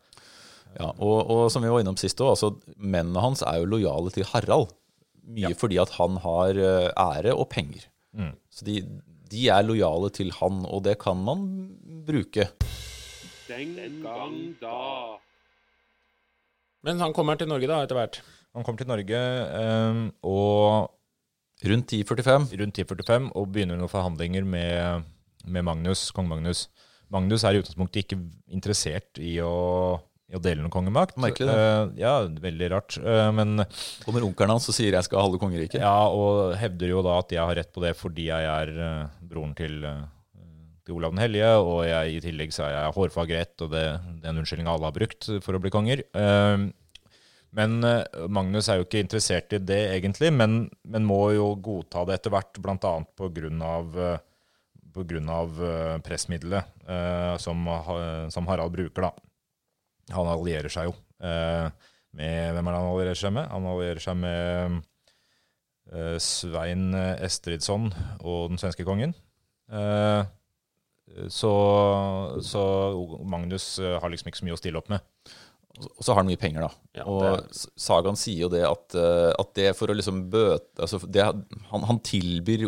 [0.79, 4.11] Ja, og, og som vi var innom sist òg, altså, mennene hans er jo lojale
[4.15, 4.73] til Harald.
[5.25, 5.57] Mye Ja.
[5.57, 7.87] fordi at han har eh, ære og penger.
[8.13, 8.33] Mm.
[8.53, 8.81] Så de,
[9.33, 11.47] de er lojale til han, og det kan man
[12.07, 12.49] bruke.
[13.49, 15.19] Den gang da.
[16.85, 18.21] Men han kommer til Norge da, etter hvert.
[18.55, 19.23] Han kommer til Norge
[19.63, 20.91] eh, og
[21.65, 22.51] Rundt 1045.
[22.61, 25.05] rundt 1045 og begynner noen forhandlinger med,
[25.47, 26.67] med Magnus, kong Magnus.
[27.15, 28.19] Magnus er i utgangspunktet ikke
[28.53, 29.53] interessert i å,
[30.35, 31.19] i å dele noen kongemakt.
[31.21, 31.55] Merkelig det.
[31.55, 32.99] Uh, ja, veldig rart.
[32.99, 33.63] Uh, men
[34.05, 35.81] Kommer onkelen hans og sier 'jeg skal ha halve kongeriket'.
[35.81, 39.07] Ja, og hevder jo da at jeg har rett på det fordi jeg er eh,
[39.23, 40.03] broren til, eh,
[40.85, 43.85] til Olav den hellige, og jeg, i tillegg så er jeg hårfagrett, og det,
[44.21, 46.03] det er en unnskyldning alle har brukt for å bli konger.
[47.55, 47.79] Men
[48.29, 52.35] Magnus er jo ikke interessert i det, egentlig, men, men må jo godta det etter
[52.35, 52.95] hvert, bl.a.
[53.15, 54.21] pga.
[54.95, 57.67] Eh, pressmiddelet eh, som,
[58.31, 59.03] som Harald bruker.
[59.03, 59.13] da.
[60.13, 61.71] Han allierer seg jo eh,
[62.15, 63.49] med Hvem er det han allierer seg med?
[63.51, 64.77] Han allierer seg med
[65.93, 67.89] eh, Svein Estridsson
[68.23, 69.15] og den svenske kongen.
[69.73, 70.23] Eh,
[71.29, 71.51] så,
[72.43, 72.63] så
[73.29, 75.03] Magnus har liksom ikke så mye å stille opp med.
[75.85, 76.71] Og så har han mye penger, da.
[77.01, 81.01] Ja, og det- Sagaen sier jo det at, at det for å liksom bøte altså
[81.11, 81.25] det,
[81.73, 82.63] han, han tilbyr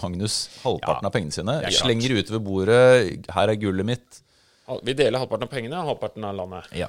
[0.00, 1.58] Magnus halvparten Ja, av pengene sine.
[1.60, 1.76] er.
[1.76, 4.22] Slenger utover bordet 'Her er gullet mitt'.
[4.64, 6.68] Vi deler halvparten av pengene og halvparten av landet.
[6.78, 6.86] Ja.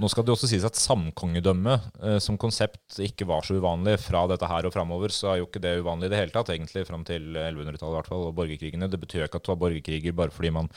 [0.00, 4.24] Nå skal det også sies at samkongedømme eh, som konsept ikke var så uvanlig fra
[4.30, 5.12] dette her og framover.
[5.12, 7.98] Så er jo ikke det uvanlig i det hele tatt, egentlig, fram til 1100-tallet i
[7.98, 8.88] hvert fall, og borgerkrigene.
[8.88, 10.72] Det betyr jo ikke at det var borgerkriger bare fordi man,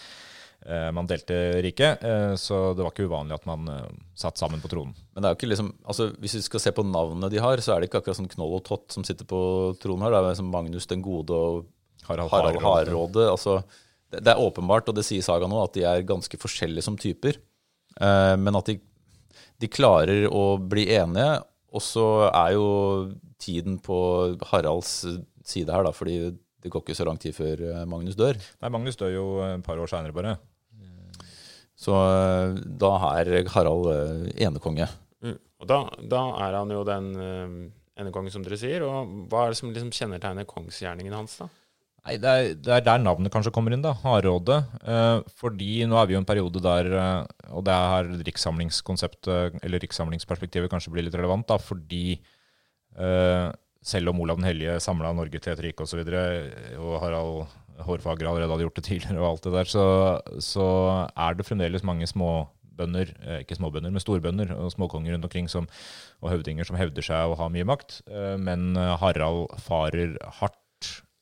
[0.67, 2.03] eh, man delte riket.
[2.03, 4.91] Eh, så det var ikke uvanlig at man eh, satt sammen på tronen.
[5.15, 7.63] Men det er jo ikke liksom, altså hvis vi skal se på navnene de har,
[7.63, 9.39] så er det ikke akkurat sånn Knoll og Tott som sitter på
[9.79, 10.17] tronen her.
[10.17, 11.63] Det er liksom Magnus den gode og
[12.09, 12.59] Harald, Harald.
[12.61, 13.31] Hardråde.
[13.31, 13.61] Altså,
[14.19, 17.39] det, er åpenbart, og det sier Saga nå, at de er ganske forskjellige som typer.
[18.01, 18.79] Eh, men at de,
[19.61, 21.43] de klarer å bli enige.
[21.75, 22.67] Og så er jo
[23.41, 23.97] tiden på
[24.51, 24.97] Haralds
[25.45, 26.19] side her, da, fordi
[26.63, 28.39] det går ikke så lang tid før eh, Magnus dør.
[28.63, 30.37] Nei, Magnus dør jo et par år seinere, bare.
[31.75, 33.89] Så eh, da er Harald
[34.39, 34.87] enekonge.
[35.25, 35.39] Mm.
[35.61, 35.81] Og da,
[36.15, 37.11] da er han jo den
[37.95, 38.83] enekongen, som dere sier.
[38.87, 41.49] Og hva er det som liksom kjennetegner kongsgjerningen hans, da?
[42.05, 43.95] Nei, det er, det er der navnet kanskje kommer inn, da.
[44.03, 44.59] Hardråde.
[44.85, 48.09] Eh, fordi nå er vi jo i en periode der eh, Og det er her
[48.27, 51.57] rikssamlingskonseptet, eller rikssamlingsperspektivet, kanskje blir litt relevant, da.
[51.57, 52.19] Fordi
[53.01, 53.47] eh,
[53.85, 56.99] selv om Olav den hellige samla Norge til et rike osv., og, så videre, og
[57.01, 57.47] Harald
[57.85, 59.87] Hårfagre allerede hadde gjort det tidligere, og alt det der, så,
[60.39, 60.67] så
[61.11, 65.65] er det fremdeles mange småbønder, eh, ikke småbønder, men storbønder og småkonger rundt omkring som,
[66.21, 68.03] og høvdinger som hevder seg å ha mye makt.
[68.09, 70.61] Eh, men eh, Harald farer hardt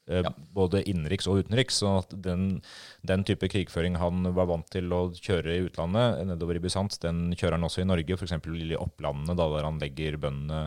[0.09, 1.81] eh, både innenriks og utenriks.
[1.83, 2.61] Så at den,
[3.07, 7.29] den type krigføring han var vant til å kjøre i utlandet, nedover i Bysant, den
[7.35, 8.37] kjører han også i Norge, f.eks.
[8.37, 10.65] i Opplandene, da, der han legger bøndene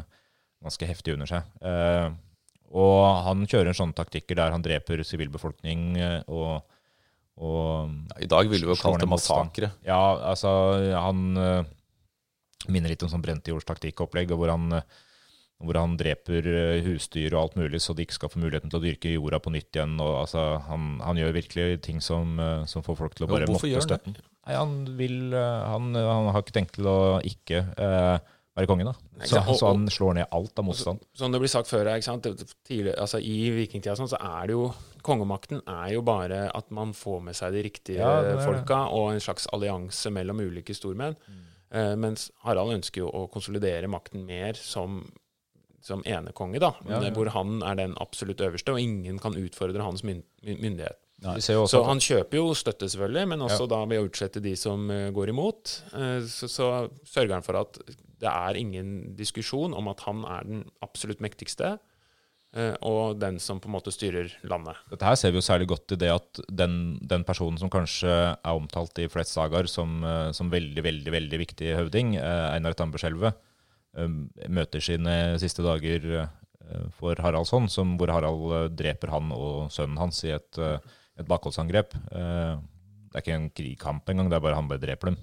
[0.64, 1.50] ganske heftig under seg.
[1.62, 2.08] Eh,
[2.76, 6.64] og han kjører en sånne taktikker der han dreper sivilbefolkning eh, og,
[7.38, 9.70] og Ja, I dag ville vi jo kalt det massakre.
[9.86, 10.00] ja,
[10.32, 10.50] altså,
[10.96, 11.68] han eh,
[12.72, 15.04] minner litt om sånn brentejordstaktikkopplegg, taktikkopplegg, hvor han, eh,
[15.64, 18.80] hvor han dreper eh, husdyr og alt mulig, så de ikke skal få muligheten til
[18.80, 19.94] å dyrke jorda på nytt igjen.
[20.04, 23.48] Og, altså, han, han gjør virkelig ting som, eh, som får folk til å bare
[23.48, 24.26] hvorfor måtte gjør han støtte.
[24.46, 28.18] Nei, han vil eh, han, han har ikke tenkt til å ikke eh,
[28.56, 28.92] være konge, da.
[29.24, 29.48] Så, sant?
[29.52, 31.00] Og- så han slår ned alt av motstand.
[31.16, 34.68] Som det blir sagt før, tidligere, altså I vikingtida sånn, så er det jo
[35.06, 38.46] Kongemakten er jo bare at man får med seg de riktige Ja, det det.
[38.48, 41.14] folka, og en slags allianse mellom ulike stormenn.
[41.30, 41.44] Mm.
[41.78, 45.04] Eh, mens Harald ønsker jo å konsolidere makten mer som,
[45.86, 46.74] som enekonge, da.
[46.88, 47.14] Ja, ja.
[47.14, 50.98] Hvor han er den absolutt øverste, og ingen kan utfordre hans myndighet.
[51.40, 55.08] Så han kjøper jo støtte, selvfølgelig, men også da ved å utslette de som eh,
[55.16, 55.78] går imot.
[55.96, 56.66] Eh, så, så
[57.08, 57.80] sørger han for at
[58.20, 61.78] det er ingen diskusjon om at han er den absolutt mektigste,
[62.52, 64.76] eh, og den som på en måte styrer landet.
[64.92, 68.12] Dette her ser vi jo særlig godt i det at den, den personen som kanskje
[68.12, 70.04] er omtalt i flest sagaer som,
[70.36, 73.55] som veldig, veldig veldig viktig høvding, Einar Tamberskjelvet, eh,
[73.96, 80.00] møter sine siste dager eh, for Haraldsson, som, hvor Harald eh, dreper han og sønnen
[80.00, 80.78] hans i et, eh,
[81.20, 81.96] et bakholdsangrep.
[83.06, 85.14] Det er ikke en krigkamp engang, det er bare han bare dreper dem.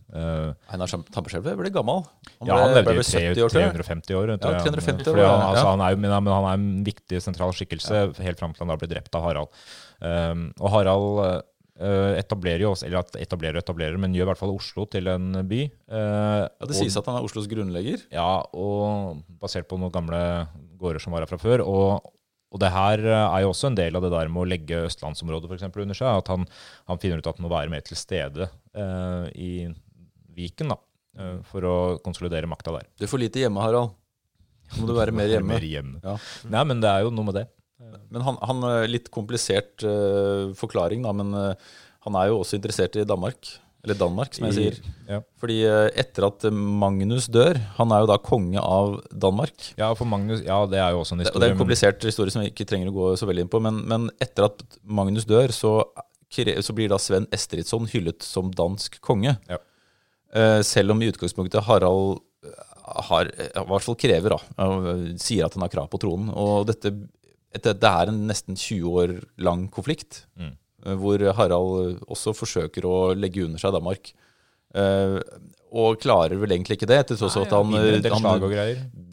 [0.74, 2.02] Einar Tamperskjelvet ble gammel.
[2.40, 3.74] Han ja, han levde i vel 70 år, tror jeg.
[3.76, 4.32] 350 år.
[4.42, 5.50] tror Ja, 350 Fordi år, han, ja.
[5.52, 8.80] altså, han, er, men, han er en viktig sentral skikkelse helt fram til han da
[8.82, 9.62] blir drept av Harald.
[10.02, 11.46] Um, og Harald
[11.80, 15.32] etablerer jo også, eller etablerer og etablerer, men gjør i hvert fall Oslo til en
[15.50, 15.62] by.
[15.90, 18.04] Eh, Ja, det sies at han er Oslos grunnlegger.
[18.14, 20.20] ja, og basert på noen gamle
[20.78, 21.64] gårder som var her fra før.
[21.66, 22.12] Og,
[22.54, 25.50] og det her er jo også en del av det der med å legge østlandsområdet
[25.50, 26.22] for eksempel, under seg.
[26.22, 26.46] At han,
[26.92, 29.52] han finner ut at han må være mer til stede eh, i
[30.38, 30.78] Viken da,
[31.18, 32.86] eh, for å konsolidere makta der.
[32.98, 33.92] Du er for lite hjemme, Harald.
[34.78, 35.50] Nå må du være mer hjemme.
[35.58, 36.00] Mer hjemme.
[36.06, 36.16] Ja.
[36.54, 37.48] Nei, men det er jo noe med det.
[38.14, 41.76] Men han, han eh, Litt komplisert uh, forklaring, da, men uh,
[42.08, 43.56] han er jo også interessert i Danmark.
[43.84, 44.76] Eller Danmark, som jeg sier.
[45.10, 45.18] Ja.
[45.42, 45.58] Fordi
[46.00, 49.74] etter at Magnus dør Han er jo da konge av Danmark.
[49.76, 51.36] ja, for Magnus, ja, det er jo også en historie.
[51.36, 53.52] og det er en komplisert historie som vi ikke trenger å gå så veldig inn
[53.52, 53.60] på.
[53.64, 55.74] Men, men etter at Magnus dør, så,
[56.32, 59.36] så blir da Sven Estridsson hyllet som dansk konge.
[59.52, 59.60] Ja.
[60.64, 62.24] Selv om i utgangspunktet Harald
[63.10, 64.64] har, i hvert fall krever, da,
[65.20, 66.32] sier at han har krav på tronen.
[66.32, 66.94] Og dette,
[67.54, 70.54] dette det er en nesten 20 år lang konflikt, Mm.
[70.86, 74.14] eh, hvor Harald også forsøker å legge under seg Danmark.
[74.74, 75.22] Uh,
[75.74, 78.54] og klarer vel egentlig ikke det, til tross for at han, Vinner han og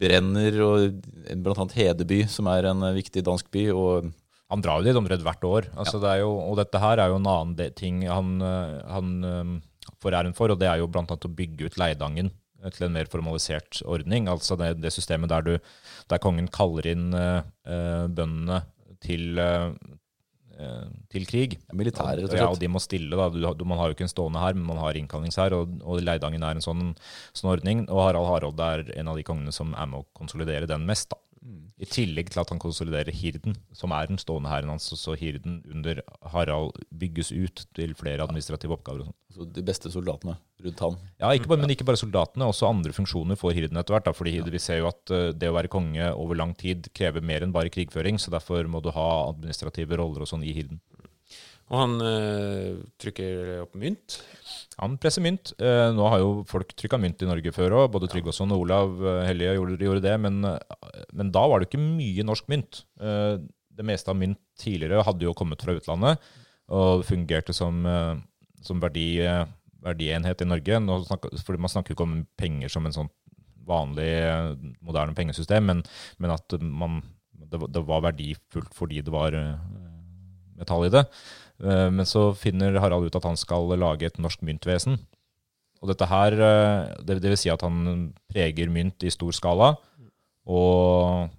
[0.01, 1.03] brenner og
[1.43, 3.67] blant annet Hedeby, som er en eh, viktig dansk by.
[3.69, 4.11] og
[4.49, 5.69] Han drar jo dit omtrent hvert år.
[5.77, 9.61] Altså, det er jo, og dette her er jo en annen ting han, han
[10.01, 11.05] får æren for, og det er jo bl.a.
[11.05, 12.31] å bygge ut Leidangen
[12.69, 14.29] til en mer formalisert ordning.
[14.31, 15.55] Altså det, det systemet der, du,
[16.11, 18.61] der kongen kaller inn øh, bøndene
[19.01, 19.73] til, øh,
[21.11, 21.57] til krig.
[21.73, 22.43] Militære, rett og slett.
[22.43, 23.17] Ja, og de må stille.
[23.17, 23.29] da.
[23.33, 26.03] Du, du, man har jo ikke en stående her, men man har innkallingshær, og, og
[26.05, 26.93] Leidangen er en sånn,
[27.33, 27.87] sånn ordning.
[27.89, 31.09] Og Harald Harald er en av de kongene som er med å konsolidere den mest.
[31.15, 31.19] da.
[31.81, 34.85] I tillegg til at han konsoliderer hirden, som er den stående hæren hans.
[34.93, 39.01] Så hirden under Harald bygges ut til flere administrative oppgaver.
[39.01, 39.17] og sånn.
[39.31, 40.97] Altså, de beste soldatene rundt han.
[41.17, 44.05] Ja, ikke bare, Men ikke bare soldatene, også andre funksjoner får hirden etter hvert.
[44.05, 47.25] da, fordi vi ser jo at eh, det å være konge over lang tid krever
[47.25, 48.19] mer enn bare krigføring.
[48.21, 50.79] Så derfor må du ha administrative roller og sånn i hirden.
[51.71, 54.17] Og han øh, trykker opp mynt.
[54.81, 55.53] Han presser mynt.
[55.61, 57.91] Eh, nå har jo folk trykka mynt i Norge før òg.
[57.93, 60.15] Både Tryggvason og Olav eh, Hellige gjorde, det.
[60.19, 62.83] Men, eh, men da var det ikke mye norsk mynt.
[62.99, 63.37] Eh,
[63.71, 66.31] det meste av mynt tidligere hadde jo kommet fra utlandet
[66.71, 67.81] og fungerte som,
[68.63, 69.17] som verdi,
[69.83, 70.77] verdienhet i Norge.
[71.07, 73.09] Snakker, fordi Man snakker ikke om penger som en sånn
[73.67, 74.11] vanlig,
[74.79, 75.81] moderne pengesystem, men,
[76.21, 77.01] men at man,
[77.35, 79.35] det, det var verdifullt fordi det var
[80.61, 81.03] metall i det.
[81.63, 84.97] Eh, Men så finner Harald ut at han skal lage et norsk myntvesen.
[85.81, 89.71] Og dette her, eh, det, det vil si at han preger mynt i stor skala,
[90.51, 91.29] og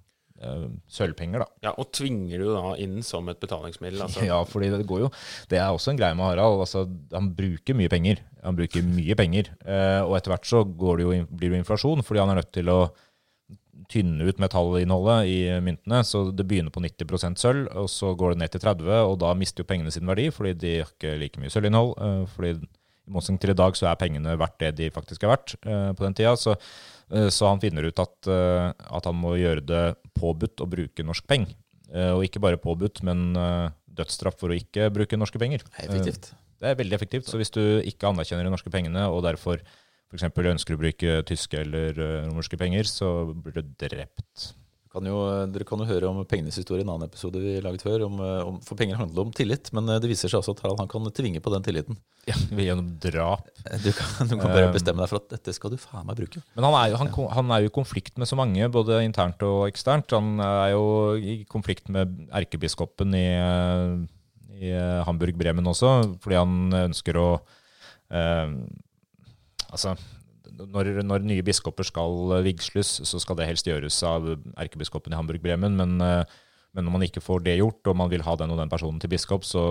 [0.42, 1.46] eh, sølvpenger, da.
[1.68, 4.02] Ja, Og tvinger jo da inn som et betalingsmiddel.
[4.06, 4.24] Altså.
[4.30, 5.12] Ja, fordi det går jo
[5.50, 6.62] Det er også en greie med Harald.
[6.64, 8.22] Altså, han bruker mye penger.
[8.42, 9.52] Han bruker mye penger.
[9.66, 12.42] Eh, og etter hvert så går det jo, blir det jo inflasjon, fordi han er
[12.42, 12.80] nødt til å
[13.92, 16.02] tynne ut metallinnholdet i myntene.
[16.06, 19.32] Så det begynner på 90% sølv, og så går det ned til 30 og da
[19.38, 21.94] mister jo pengene sin verdi, fordi de har ikke like mye sølvinnhold.
[21.98, 22.54] eh, fordi
[23.02, 25.90] i motsetning til i dag så er pengene verdt det de faktisk er verdt eh,
[25.92, 26.36] på den tida.
[26.38, 26.54] Så,
[27.10, 31.26] eh, så han finner ut at, at han må gjøre det påbudt å bruke norsk
[31.26, 31.48] peng.
[31.92, 33.34] Og ikke bare påbudt, men
[33.84, 35.60] dødsstraff for å ikke bruke norske penger.
[35.76, 36.30] Effektivt.
[36.62, 37.26] Det er veldig effektivt.
[37.28, 39.60] Så hvis du ikke anerkjenner de norske pengene, og derfor
[40.12, 40.28] f.eks.
[40.54, 44.52] ønsker å bruke tyske eller eh, romerske penger, så blir du drept.
[44.92, 47.80] Kan jo, dere kan jo høre om pengenes historie i en annen episode vi laget
[47.80, 48.02] før.
[48.10, 50.60] Om, eh, om, for penger handler om tillit, men eh, det viser seg også at
[50.66, 51.96] Harald han kan tvinge på den tilliten.
[52.28, 53.48] Ja, Gjennom drap.
[53.80, 56.44] Du kan, du kan bare bestemme deg for at dette skal du faen meg bruke.
[56.52, 59.40] Men han er, jo, han, han er jo i konflikt med så mange, både internt
[59.48, 60.12] og eksternt.
[60.12, 60.84] Han er jo
[61.16, 63.98] i konflikt med erkebiskopen i, eh,
[64.60, 67.28] i eh, Hamburg-Bremen også, fordi han ønsker å
[68.12, 68.58] eh,
[69.72, 69.96] Altså,
[70.52, 74.26] når, når nye biskoper skal vigsles, så skal det helst gjøres av
[74.60, 76.24] erkebiskopen i Hamburg-Bremen, men, eh,
[76.72, 79.00] men når man ikke får det gjort, og man vil ha den og den personen
[79.00, 79.64] til biskop, så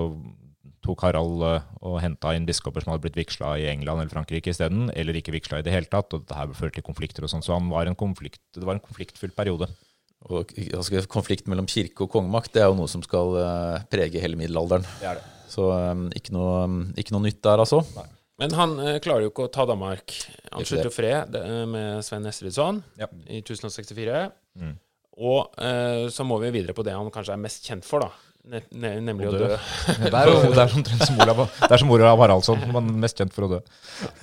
[0.82, 4.54] tok Harald eh, og henta inn biskoper som hadde blitt vigsla i England eller Frankrike
[4.54, 6.14] isteden, eller ikke vigsla i det hele tatt.
[6.14, 8.78] og Dette her førte til konflikter og sånn, så han var en konflikt, det var
[8.78, 9.70] en konfliktfylt periode.
[10.30, 14.22] Og altså, konflikt mellom kirke og kongemakt det er jo noe som skal eh, prege
[14.22, 14.86] hele middelalderen.
[15.02, 15.30] Det er det.
[15.52, 16.60] Så um, ikke, noe,
[16.96, 17.82] ikke noe nytt der, altså.
[18.42, 20.16] Men han eh, klarer jo ikke å ta Danmark.
[20.50, 23.06] Han slutter jo fred eh, med Sven Estridsson Ja.
[23.30, 24.24] i 1064.
[24.58, 24.72] Mm.
[25.22, 28.31] Og eh, så må vi videre på det han kanskje er mest kjent for, da.
[28.50, 29.48] Ne ne nemlig Å å dø.
[29.52, 29.58] dø.
[30.02, 32.88] Det er, jo- det er omtrent som Olav, det er som Olav Haraldsson, som er
[33.04, 33.60] mest kjent for å dø.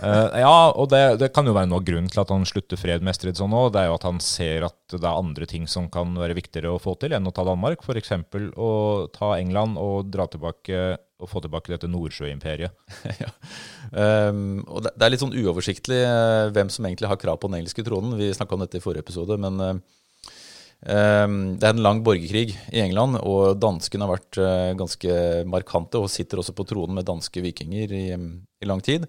[0.02, 2.80] Uh, ja, og det, det kan jo være noe av grunnen til at han slutter
[2.80, 3.68] fred med Estridsson òg.
[3.76, 6.72] Det er jo at han ser at det er andre ting som kan være viktigere
[6.74, 7.86] å få til enn å ta Danmark.
[7.86, 8.10] F.eks.
[8.58, 8.72] å
[9.14, 10.82] ta England og dra tilbake
[11.18, 12.74] og få tilbake dette Nordsjøimperiet.
[13.88, 17.48] Um, og det, det er litt sånn uoversiktlig uh, hvem som egentlig har krav på
[17.48, 18.18] den engelske tronen.
[18.20, 19.78] Vi snakka om dette i forrige episode, men um,
[20.78, 25.16] det er en lang borgerkrig i England, og danskene har vært eh, ganske
[25.50, 29.08] markante og sitter også på tronen med danske vikinger i, i lang tid.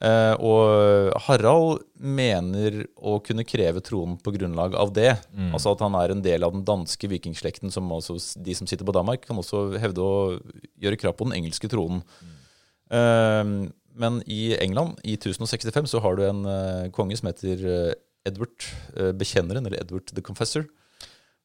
[0.00, 5.12] Eh, og Harald mener å kunne kreve tronen på grunnlag av det.
[5.52, 8.88] Altså at han er en del av den danske vikingslekten, som også de som sitter
[8.88, 10.16] på Danmark, kan også hevde å
[10.80, 12.02] gjøre krav på den engelske tronen.
[12.90, 13.68] Mm.
[14.02, 17.60] men i England i 1065 så har du en eh, konge som heter
[18.26, 18.66] Edward
[19.20, 20.64] Bekjenneren, eller Edward the Confessor.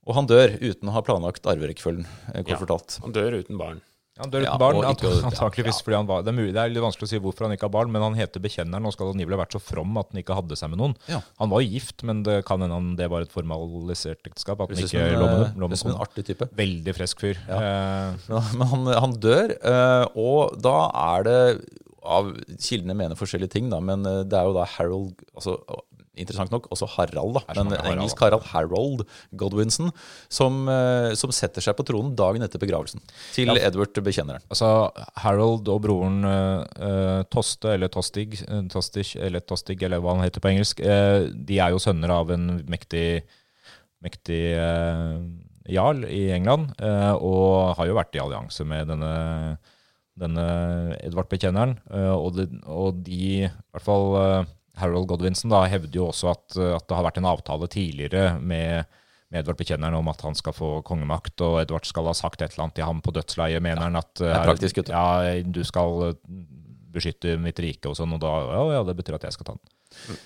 [0.06, 2.62] Og han dør uten å ha planlagt arverekkefølgen, eh, kort Ja.
[2.62, 3.00] fortalt.
[3.02, 3.82] Han dør uten barn.
[4.18, 6.54] Han dør uten Ja, barn, og ikke- ant- antakeligvis fordi han var det er, mulig,
[6.54, 8.86] det er litt vanskelig å si hvorfor han ikke har barn, men han heter Bekjenneren
[8.86, 10.96] og skal angivelig ha vært så from at han ikke hadde seg med noen.
[11.10, 11.20] Ja.
[11.40, 14.62] Han var gift, men det kan hende det var et formalisert ekteskap.
[14.62, 15.20] At han ikke en,
[15.60, 16.48] lå med, eh, en artig type.
[16.56, 17.36] Veldig frisk fyr.
[17.50, 21.70] Eh, Men, men han, han dør, eh, og da er det
[22.06, 25.60] av Kildene mener forskjellige ting, da, men det er jo da Harold altså,
[26.20, 27.44] interessant nok også Harald, da.
[27.54, 29.04] Men Harald, engelsk Harald Harold
[29.38, 29.92] Godwinson,
[30.32, 33.04] som, eh, som setter seg på tronen dagen etter begravelsen
[33.36, 34.44] til Edward Bekjenneren.
[34.50, 34.90] Altså,
[35.24, 40.52] Harold og broren uh, Toste, eller Tostig, Tostig, eller Tostig, eller hva han heter på
[40.54, 43.24] engelsk, uh, de er jo sønner av en mektig,
[44.06, 45.20] mektig uh,
[45.72, 46.76] jarl i England,
[47.26, 49.08] og har jo vært i allianse med denne,
[50.14, 50.44] denne
[51.00, 51.74] Edvard Bekjenneren.
[51.90, 54.46] og, de, og de, i hvert fall
[54.78, 58.86] Harold Godwinson, da, hevder jo også at, at det har vært en avtale tidligere med
[59.34, 62.54] med Edvard Bekjenneren om at han skal få kongemakt, og Edvard skal ha sagt et
[62.54, 64.94] eller annet til ham på dødsleiet, mener han at er praktisk, vet du.
[64.94, 66.20] ja, du skal eh,
[66.96, 69.58] beskytte mitt rike og sånn, og da ja, ja, det betyr at jeg skal ta
[69.58, 69.72] den.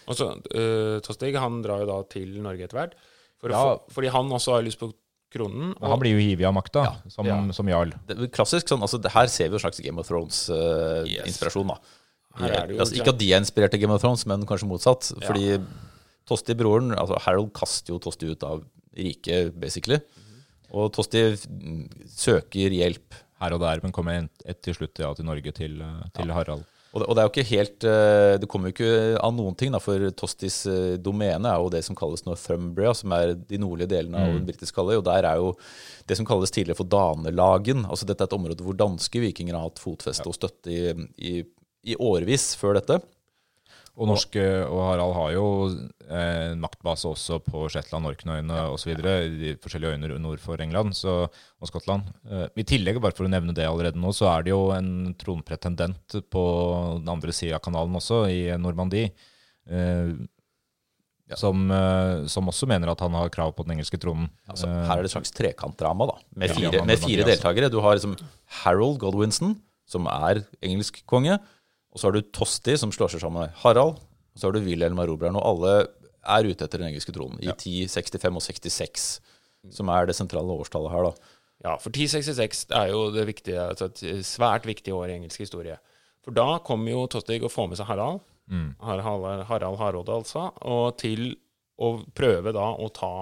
[0.09, 2.97] Og så uh, Tostig han drar jo da til Norge etter hvert.
[3.39, 3.62] For Ja.
[3.62, 4.91] få, fordi han også har lyst på
[5.31, 5.75] kronen.
[5.77, 7.38] Og han blir jo hivet av makta som, Ja.
[7.55, 7.93] som jarl.
[8.09, 11.67] Det er klassisk sånn, altså det Her ser vi jo en slags Game of Thrones-inspirasjon.
[11.69, 11.77] da.
[12.39, 14.45] Her er det jo altså, ikke at de er inspirert av Game of Thrones, men
[14.49, 15.12] kanskje motsatt.
[15.25, 15.60] Fordi
[16.30, 18.63] Tosti, broren altså Harold kaster jo Tosti ut av
[18.97, 19.99] riket, basically.
[20.69, 23.17] Og Tosti mm, søker hjelp.
[23.39, 24.25] Her og der, men kommer
[24.60, 25.78] til slutt ja, til Norge, til,
[26.12, 26.36] til ja.
[26.36, 26.65] Harald.
[26.89, 29.56] Og det, og det er jo ikke helt eh, Det kommer jo ikke av noen
[29.58, 33.60] ting, da, for Tostis eh, domene er jo det som kalles Northumbria, som er de
[33.62, 34.97] nordlige delene av den britiske halvøy.
[34.97, 35.54] Og der er jo
[36.10, 37.86] det som kalles tidligere for Danelagen.
[37.86, 40.82] Altså dette er et område hvor danske vikinger har hatt fotfeste og støtte i,
[41.21, 41.34] i,
[41.87, 42.99] i årevis før dette.
[43.99, 45.45] Og, norske, og Harald har jo
[46.07, 48.93] eh, maktbase også på Shetland, Orknøyene osv.
[48.95, 52.07] De forskjellige øyene nord for England så, og Skottland.
[52.29, 55.11] Eh, I tillegg, bare for å nevne det allerede nå, så er det jo en
[55.19, 56.45] tronpretendent på
[57.01, 59.11] den andre sida av kanalen også, i Normandie.
[59.67, 60.15] Eh,
[61.37, 64.31] som, eh, som også mener at han har krav på den engelske tronen.
[64.49, 67.69] Altså, Eh, her er det et slags trekantdrama da, med fire, ja, med fire deltakere.
[67.69, 68.15] Du har liksom
[68.63, 71.37] Harold Godwinson, som er engelsk konge.
[71.93, 73.97] Og så har du Tosti, som slår seg sammen med Harald.
[73.99, 75.73] Og så har du Wilhelm av Og alle
[76.30, 79.10] er ute etter den engelske tronen i 1065 og 66,
[79.73, 81.10] som er det sentrale årstallet her.
[81.10, 81.36] da.
[81.65, 85.80] Ja, for 1066 er jo det viktige, altså et svært viktig år i engelsk historie.
[86.23, 88.21] For da kommer jo Tostig og får med seg Harald,
[88.82, 91.36] Harald, Harald Hardråde altså, og til
[91.80, 93.13] å prøve da å ta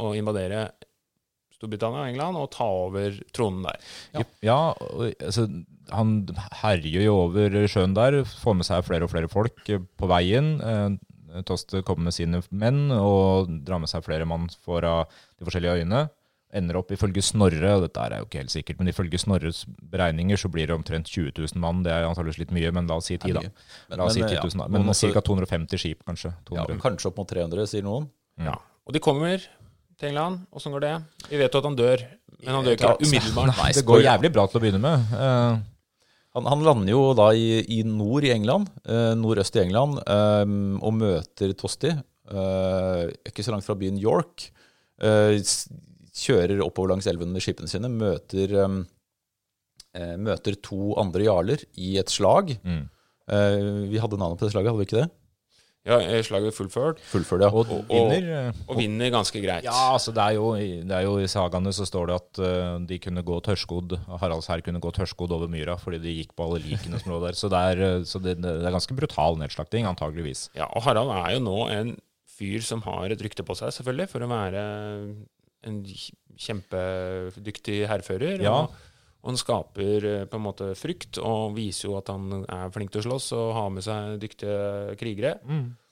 [0.00, 0.70] og invadere
[1.60, 3.80] Storbritannia og England og ta over tronen der.
[4.16, 4.60] Ja, ja
[5.20, 5.46] altså,
[5.92, 6.14] han
[6.62, 10.54] herjer jo over sjøen der, får med seg flere og flere folk eh, på veien.
[10.64, 15.82] Eh, Toste kommer med sine menn og drar med seg flere mann fra de forskjellige
[15.82, 16.08] øyene.
[16.50, 19.60] Ender opp ifølge Snorre, og dette er jo ikke helt sikkert, men ifølge Snorres
[19.92, 21.84] beregninger så blir det omtrent 20 000 mann.
[21.86, 23.44] Det er antakeligvis litt mye, men la oss si 10, da.
[23.94, 24.66] La oss si 10 000, da.
[24.74, 25.22] Men ca.
[25.28, 26.32] 250 skip, kanskje.
[26.56, 28.10] Ja, kanskje opp mot 300, sier noen.
[28.42, 28.56] Ja.
[28.88, 29.46] Og de kommer
[30.00, 30.40] til England.
[30.56, 30.94] Åssen går det?
[31.30, 32.02] Vi vet jo at han dør,
[32.40, 33.52] men han dør ikke umiddelbart.
[33.60, 35.12] Nei, det går jævlig bra til å begynne med.
[35.16, 35.58] Eh,
[36.30, 40.52] Han, han lander jo da i, i nord i England, eh, nordøst i England, eh,
[40.78, 41.90] og møter Tosti.
[41.90, 44.44] Eh, ikke så langt fra byen York.
[45.02, 45.40] Eh,
[46.14, 47.90] kjører oppover langs elven med skipene sine.
[47.90, 48.54] Møter,
[50.22, 52.54] møter to andre jarler i et slag.
[52.62, 52.82] mm.
[53.30, 55.10] Eh, vi hadde navnet på det slaget, hadde vi ikke det?
[55.88, 57.48] Ja, slaget fullført, Fullført, ja.
[57.48, 58.48] Og og- vinner.
[58.50, 59.64] eh, og vinner ganske greit.
[59.64, 62.78] Ja, altså det er jo, det er jo I sagaene så står det at uh,
[62.84, 66.44] de kunne gå tørrskodd, Haralds hær kunne gå tørrskodd over myra fordi de gikk på
[66.50, 67.32] alle likene som lå der.
[67.32, 70.50] Så det er, eh, så det, det er ganske brutal nedslakting, antageligvis.
[70.54, 71.96] Ja, og Harald er jo nå en
[72.28, 74.60] fyr som har et rykte på seg, selvfølgelig, for å være
[75.64, 75.80] en
[76.40, 78.40] kjempedyktig hærfører.
[78.44, 78.52] Ja.
[78.64, 78.86] Og,
[79.20, 82.92] og han skaper eh, på en måte frykt, og viser jo at han er flink
[82.94, 85.36] til å slåss og har med seg dyktige krigere.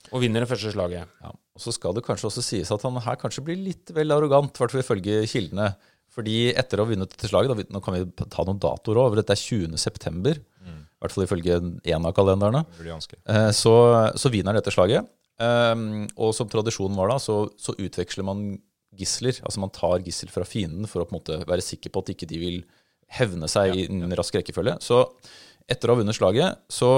[0.09, 1.11] Og vinner det første slaget.
[1.21, 1.33] Ja.
[1.33, 4.55] Og så skal det kanskje også sies at han her kanskje blir litt vel arrogant,
[4.55, 5.73] i hvert fall ifølge kildene.
[6.09, 9.19] Fordi etter å ha vunnet dette slaget, da, nå kan vi ta noen datoer òg,
[9.19, 9.77] dette er 20.
[9.77, 10.39] september,
[10.99, 11.57] i hvert fall ifølge
[11.93, 13.75] en av kalenderne, eh, så,
[14.19, 15.07] så vinner han dette slaget.
[15.39, 18.41] Um, og som tradisjonen var da, så, så utveksler man
[18.99, 19.37] gisler.
[19.47, 22.11] Altså man tar gissel fra fienden for å på en måte være sikker på at
[22.11, 22.57] ikke de vil
[23.17, 24.77] hevne seg i en rask rekkefølge.
[24.85, 25.03] Så
[25.69, 26.91] etter å ha vunnet slaget, så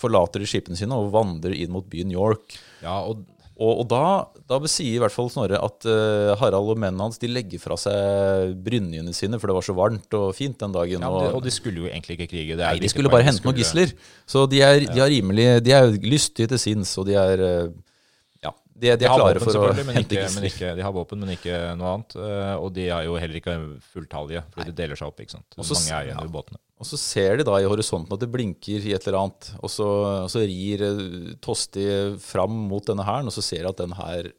[0.00, 2.56] forlater de skipene sine og vandrer inn mot byen York.
[2.84, 3.26] Ja, og
[3.60, 4.04] Og, og da,
[4.48, 7.76] da sier i hvert fall Snorre at uh, Harald og mennene hans de legger fra
[7.76, 11.04] seg brynjene sine, for det var så varmt og fint den dagen.
[11.04, 12.56] ja, men de, og, de skulle jo egentlig ikke krige.
[12.56, 13.92] Det nei, de skulle bare hente noen gisler.
[14.24, 17.68] Så de er, de er rimelig De er lystige til sinns, og de er eh,
[18.80, 21.58] De, de er har våpen, selvfølgelig, men ikke, men ikke, de har våpen, men ikke
[21.76, 22.16] noe annet.
[22.16, 23.54] Eh, Og de er jo heller ikke
[23.92, 25.20] fulltallige, for de deler seg opp.
[25.20, 25.46] ikke sant?
[25.58, 26.26] Og så- Mange er igjen ja.
[26.30, 26.60] i båtene.
[26.80, 29.68] Og så ser de da i horisonten at det blinker i et eller annet, og
[29.68, 29.88] så,
[30.32, 31.84] så rir eh, Tosti
[32.24, 34.30] fram mot denne hæren, og så ser de at den her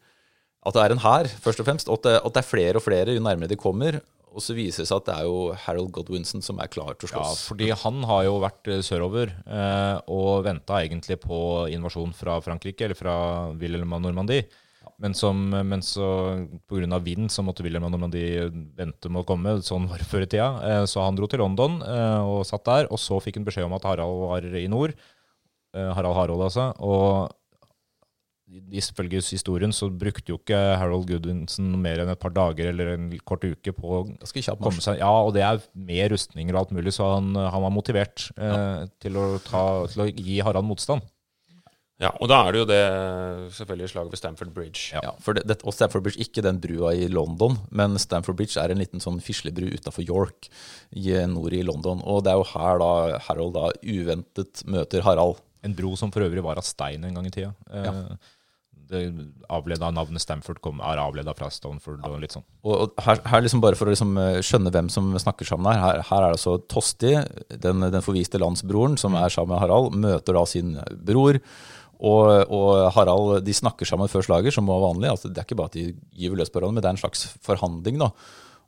[0.62, 2.76] at det er en hær, først og fremst, og at det, at det er flere
[2.78, 4.00] og flere jo nærmere de kommer.
[4.32, 7.10] Og så viser det seg at det er jo Harold Godwinson som er klar til
[7.10, 11.40] å Ja, fordi han har jo vært eh, sørover eh, og venta egentlig på
[11.74, 13.16] invasjon fra Frankrike, eller fra
[13.60, 14.48] Wilhelm av Normandie.
[15.02, 16.06] Men, som, men så
[16.70, 17.00] pga.
[17.02, 19.58] vind så måtte Wilhelm av Normandie vente med å komme.
[19.66, 20.50] Sånn var det før i tida.
[20.68, 22.90] Eh, så han dro til London eh, og satt der.
[22.94, 24.96] Og så fikk han beskjed om at Harald var i nord.
[25.72, 26.66] Harald Harald, altså.
[26.84, 27.32] Og
[28.52, 33.08] ifølge historien så brukte jo ikke Harold Goodwinson mer enn et par dager eller en
[33.28, 34.04] kort uke på å
[34.60, 37.74] komme seg Ja, og det er med rustninger og alt mulig, så han, han var
[37.74, 41.06] motivert eh, til, å ta, til å gi Harald motstand.
[42.02, 42.82] Ja, og da er det jo det
[43.60, 44.86] selvfølgelig slaget ved Stamford Bridge.
[44.96, 48.58] Ja, for det, det, og Stamford Bridge, ikke den brua i London, men Stamford Bridge
[48.58, 50.50] er en liten sånn fislebru utafor York,
[50.98, 52.02] i, nord i London.
[52.02, 52.92] Og det er jo her da
[53.28, 55.44] Harold da uventet møter Harald.
[55.62, 57.54] En bro som for øvrig var av stein en gang i tida.
[57.70, 58.02] Eh,
[58.92, 59.02] Det
[59.52, 62.46] avleda navnet Stamford kom, er avleda fra Stoneford og litt sånn.
[62.66, 65.72] Og, og her, her liksom bare for å liksom eh, skjønne hvem som snakker sammen
[65.72, 67.14] her, her, her er det altså Tosti,
[67.64, 70.76] den, den forviste landsbroren som er sammen med Harald, møter da sin
[71.08, 71.40] bror.
[72.02, 75.12] Og, og Harald de snakker sammen før slaget, som var vanlig.
[75.12, 77.04] Altså, det er ikke bare at de gyver løs på hverandre, men det er en
[77.04, 78.02] slags forhandling.
[78.02, 78.10] da.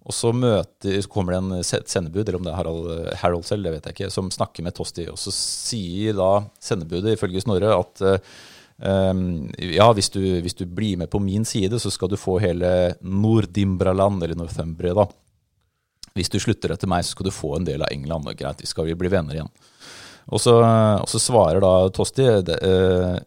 [0.03, 2.89] Og så, møter, så kommer det en sendebud, eller om det er Harald,
[3.24, 5.07] Harold selv, det vet jeg ikke, som snakker med Tosti.
[5.11, 10.65] Og så sier da sendebudet, ifølge Snorre, at eh, Um, ja, hvis du, hvis du
[10.67, 12.69] blir med på min side, så skal du få hele
[12.99, 15.05] Nordimbraland, eller Northumbria, da.
[16.13, 18.27] Hvis du slutter etter meg, så skal du få en del av England.
[18.29, 19.53] Og greit, vi skal bli venner igjen.
[20.31, 20.53] Og så,
[21.01, 23.17] og så svarer da Tosti det, eh,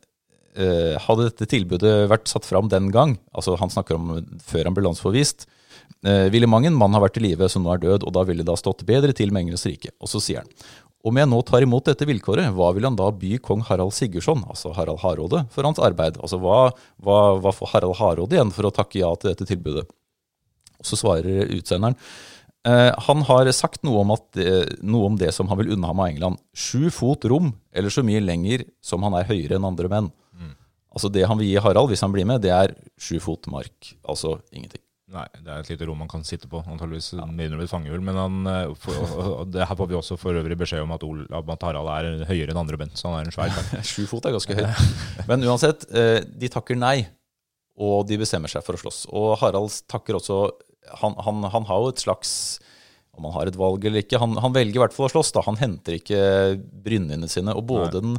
[0.56, 4.76] eh, Hadde dette tilbudet vært satt fram den gang, altså han snakker om før han
[4.76, 5.44] ble landsforvist,
[6.06, 8.24] eh, ville mang en mann ha vært i live som nå er død, og da
[8.28, 9.92] ville det ha stått bedre til med Englands rike.
[10.00, 10.54] Og så sier han
[11.06, 14.42] om jeg nå tar imot dette vilkåret, hva vil han da by kong Harald Sigurdsson,
[14.50, 16.18] altså Harald Hardråde, for hans arbeid?
[16.18, 16.70] Altså hva,
[17.02, 19.86] hva, hva får Harald Hardråde igjen for å takke ja til dette tilbudet?
[20.76, 21.96] Og så svarer utsenderen
[22.66, 25.92] eh, han har sagt noe om, at, eh, noe om det som han vil unna
[25.92, 26.42] ham av England.
[26.52, 30.12] Sju fot rom, eller så mye lenger som han er høyere enn andre menn.
[30.96, 33.92] Altså Det han vil gi Harald hvis han blir med, det er sju fot mark.
[34.08, 34.80] Altså ingenting.
[35.14, 36.58] Nei, det er et lite rom man kan sitte på.
[36.66, 38.02] antageligvis mindre ved et fangehull.
[38.02, 41.04] Men han, eh, for, og, det her får vi også for øvrig beskjed om at,
[41.06, 42.90] Ol, at Harald er høyere enn andre menn.
[42.98, 43.84] Så han er en svær kar.
[43.86, 45.26] Sju fot er ganske høyt.
[45.30, 47.06] Men uansett, eh, de takker nei,
[47.78, 49.04] og de bestemmer seg for å slåss.
[49.14, 50.40] Og Harald takker også
[51.02, 52.60] Han, han, han har jo et slags
[53.18, 54.20] Om han har et valg eller ikke.
[54.22, 55.32] Han, han velger i hvert fall å slåss.
[55.38, 55.46] da.
[55.46, 56.18] Han henter ikke
[56.58, 57.54] brynjene sine.
[57.54, 58.18] Og både, den,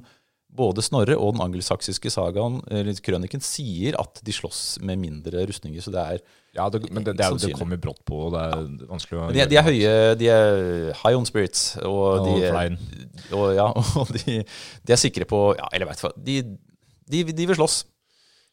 [0.58, 5.84] både Snorre og den angelsaksiske sagaen, eller krøniken, sier at de slåss med mindre rustninger.
[5.84, 6.22] Så det er
[6.58, 9.43] Ja, det, men det, det, det kommer brått på, og det er vanskelig å de,
[9.51, 10.55] de er høye, de er
[11.03, 12.78] high on spirits, og, Og de, er,
[13.30, 13.68] og, ja,
[14.01, 16.39] og de, de er sikre på ja, Eller veit du hva, de,
[17.08, 17.84] de, de vil slåss.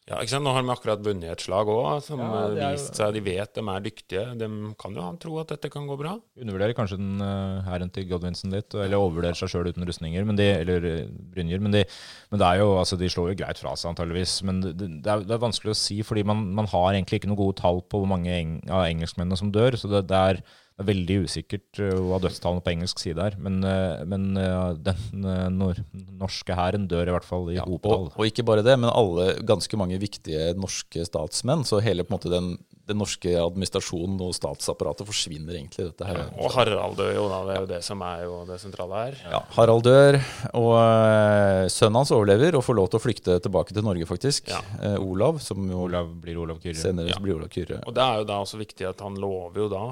[0.04, 0.44] Ja, ikke sant?
[0.44, 3.22] Nå har de akkurat vunnet et slag òg, som Ja, har er vist seg De
[3.24, 4.24] vet de er dyktige.
[4.36, 6.12] De kan jo tro at dette kan gå bra.
[6.36, 10.36] Undervurderer kanskje den uh, hæren til Godwinson litt, eller overvurderer seg sjøl uten rustninger, men
[10.36, 11.62] de, eller eh, brynjer.
[11.64, 11.86] Men, de,
[12.28, 14.36] men det er jo, altså, de slår jo greit fra seg, antageligvis.
[14.44, 17.32] Men det, det, er, det er vanskelig å si, fordi man, man har egentlig ikke
[17.32, 19.80] noen gode tall på hvor mange eng, av engelskmennene som dør.
[19.80, 20.42] Så det, det, er,
[20.74, 23.36] det er veldig usikkert uh, hva dødstallene på engelsk side er.
[23.38, 25.22] Men, uh, men uh, den
[25.54, 25.78] nor
[26.18, 28.08] norske hæren dør i hvert fall i Ja, hopetall.
[28.10, 31.62] og, og ikke bare det, men alle ganske mange viktige norske statsmenn.
[31.68, 32.48] Så hele på en måte den,
[32.90, 35.86] den norske administrasjonen og statsapparatet forsvinner egentlig.
[35.92, 36.24] dette her.
[36.42, 37.38] Og Harald dør jo, da.
[37.46, 39.20] Det er jo det som er jo det sentrale her.
[39.30, 40.18] Ja, Harald dør,
[40.58, 44.50] og eh, sønnen hans overlever og får lov til å flykte tilbake til Norge, faktisk.
[44.50, 44.58] Ja.
[44.82, 46.80] Eh, Olav, som jo Olav blir Olav Kyrre.
[46.82, 47.20] senere Ja.
[47.22, 47.78] blir Olav Kyrre.
[47.86, 49.84] Og det er jo da også viktig at han lover jo da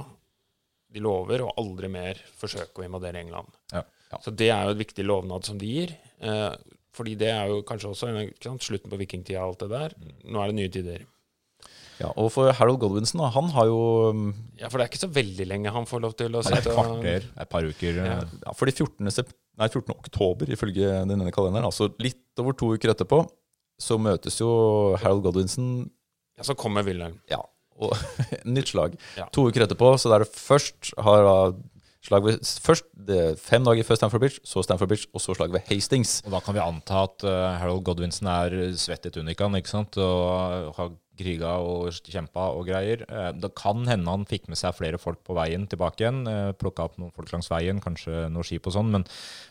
[0.92, 3.52] De lover å aldri mer forsøke å invadere England.
[3.72, 3.82] Ja.
[4.12, 4.20] Ja.
[4.20, 5.94] Så det er jo et viktig lovnad som de gir.
[6.20, 6.52] Eh,
[6.92, 9.94] fordi det er jo kanskje også sant, slutten på vikingtida og alt det der.
[10.28, 11.06] Nå er det nye tider.
[12.00, 13.78] Ja, og for Harold Godwinson, da, han har jo
[14.16, 16.50] mm, Ja, for det er ikke så veldig lenge han får lov til å Det
[16.50, 18.00] er et sitte og kvarter, et par uker.
[18.00, 18.16] Ja.
[18.24, 19.12] eh, ja, For de 14.
[19.14, 19.30] Sep
[19.60, 19.92] nei, 14.
[19.94, 23.20] oktober, ifølge denne kalenderen, altså litt over to uker etterpå,
[23.80, 24.50] så møtes jo
[25.02, 25.68] Harold Godwinson
[26.38, 27.20] Ja, så kommer Wilhelm.
[27.30, 27.40] Ja,
[27.88, 27.92] og
[28.56, 28.96] nytt slag.
[29.18, 29.28] Ja.
[29.34, 31.28] To uker etterpå, så der det først har
[32.02, 35.52] slag ved Først det fem dager før Stamford Bridge, så Stamford Bridge, og så slag
[35.54, 36.16] ved Hastings.
[36.26, 39.98] Og da kan vi anta at uh, Harold Godwinson er svett i tunikaen, ikke sant?
[40.02, 40.90] Og har
[41.22, 43.04] kriga og kjempa og greier.
[43.06, 46.22] Uh, Det kan hende han fikk med seg flere folk på veien tilbake igjen.
[46.26, 49.06] Uh, Plukka opp noen folk langs veien, kanskje noe skip og sånn, men,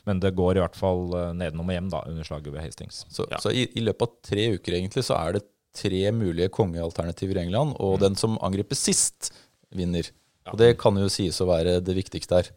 [0.09, 3.05] men det går i hvert fall eh, nedenom og hjem da, under slaget ved Hastings.
[3.15, 3.39] Så, Ja.
[3.43, 5.45] så i, i løpet av tre uker egentlig, så er det
[5.76, 9.32] tre mulige kongealternativer i England, og den som angriper sist,
[9.72, 10.09] vinner.
[10.51, 12.49] Og det kan jo sies å være det viktigste her.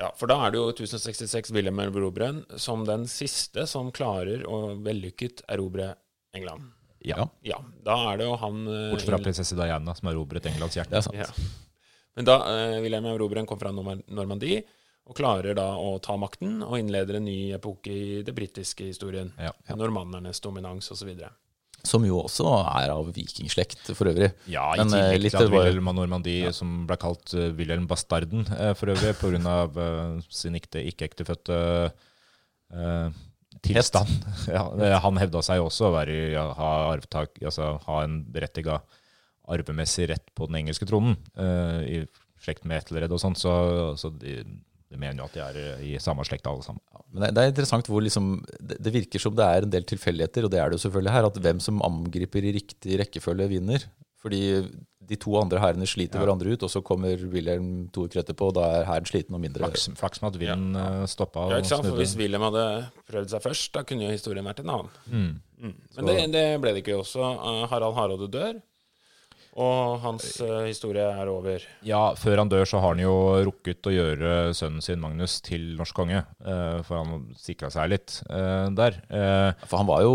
[0.00, 4.76] Ja, for da er det jo 1066 Wilhelm Erobreren som den siste som klarer å
[4.80, 5.90] vellykket erobre
[6.36, 6.70] England.
[7.04, 7.26] Ja.
[7.44, 10.92] Ja, da er det jo han eh, Bortsett fra prinsesse Diana, som erobret Englands hjerte.
[10.94, 11.20] Det er sant.
[11.20, 11.84] Ja.
[12.16, 14.62] Men da eh, Wilhelm Erobreren kom fra Norma- Normandie
[15.10, 19.32] og klarer da å ta makten og innleder en ny epoke i det britiske historien.
[19.40, 19.52] Ja.
[19.74, 21.12] Normannernes dominans osv.
[21.86, 24.32] Som jo også er av vikingslekt, for øvrig.
[24.52, 27.48] Ja, i Men, eh, tillegg litt til at Wilhelm av Normandie, som ble kalt uh,
[27.56, 29.56] Wilhelm Bastarden eh, for øvrig, pga.
[29.72, 31.58] Uh, sin ikke- ikke-ektefødte
[32.74, 33.10] uh,
[33.64, 34.12] tilstand.
[34.54, 34.64] ja,
[35.04, 38.80] han hevda seg også å være, ja, ha, arvtak, altså, ha en berettiga
[39.50, 41.96] arvemessig rett på den engelske tronen, eh, i
[42.40, 43.52] slekt med Ethelred og sånn, så,
[44.00, 44.38] så de,
[44.90, 46.82] de mener jo at de er eh, i samme slekt alle sammen.
[47.14, 49.86] Men det, det er interessant hvor liksom, det, det virker som det er en del
[49.86, 53.50] tilfeldigheter, og det er det jo selvfølgelig her, at hvem som angriper i riktig rekkefølge,
[53.54, 53.86] vinner.
[54.20, 54.40] Fordi
[55.10, 56.24] de to andre hærene sliter Ja.
[56.26, 59.40] hverandre ut, og så kommer Wilhelm to uker etterpå, og da er hæren sliten og
[59.42, 61.06] mindre Flaks, flaks med at vinden ja.
[61.10, 61.86] stoppa Ja, ikke sant?
[61.86, 62.02] For snudde.
[62.04, 62.64] hvis Wilhelm hadde
[63.10, 64.90] prøvd seg først, da kunne jo historien vært en annen.
[65.08, 65.30] Mm.
[65.64, 65.74] Mm.
[65.96, 67.24] Men det, det ble det ikke også.
[67.32, 68.60] Eh, Harald Hardråde dør,
[69.58, 71.64] og hans uh, historie er over.
[71.86, 73.14] Ja, før han dør så har han jo
[73.48, 78.14] rukket å gjøre sønnen sin Magnus til norsk konge, Uh, for han sikra seg litt
[78.30, 78.96] uh, der.
[79.68, 80.12] For han var jo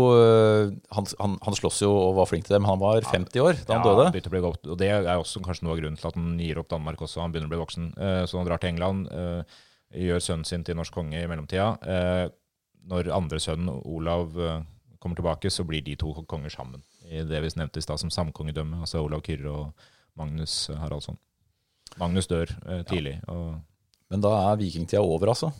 [0.92, 3.60] Han, han, han sloss jo og var flink til det, men han var 50 år
[3.62, 4.08] da han ja, døde.
[4.14, 6.34] begynte å bli godt, og det er også kanskje noe av grunnen til at han
[6.42, 7.22] gir opp Danmark også.
[7.22, 7.88] Han begynner å bli voksen,
[8.28, 9.06] så han drar til England,
[9.94, 11.68] gjør sønnen sin til norsk konge i mellomtida.
[12.90, 14.34] Når andre sønnen, Olav,
[15.00, 16.82] kommer tilbake, så blir de to konger sammen.
[17.06, 19.86] I det vi nevnte i stad som samkongedømme, altså Olav Kyrre og
[20.18, 21.18] Magnus Haraldsson.
[22.00, 23.20] Magnus dør eh, tidlig.
[23.28, 23.60] og
[24.10, 25.52] Men da er vikingtida over, altså.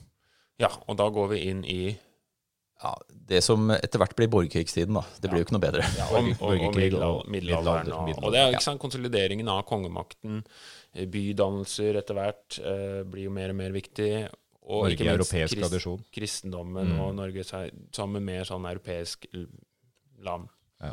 [0.59, 1.97] Ja, og da går vi inn i
[2.83, 5.03] Ja, det som etter hvert blir borgerkrigstiden, da.
[5.23, 5.85] Det blir jo ikke noe bedre.
[6.11, 7.93] og, og, og borgerkrig og- middelalderen.
[8.21, 10.43] Og, det er ikke sant, konsolideringen av kongemakten,
[10.95, 14.11] eh, bydannelser etter hvert, eh, blir jo mer og mer viktig.
[14.67, 16.05] Og Norge ikke minst europeisk krist- tradisjon.
[16.13, 17.01] kristendommen Mm.
[17.01, 19.25] og Norge sammen med mer sånn europeisk
[20.21, 20.49] land.
[20.83, 20.93] Ja.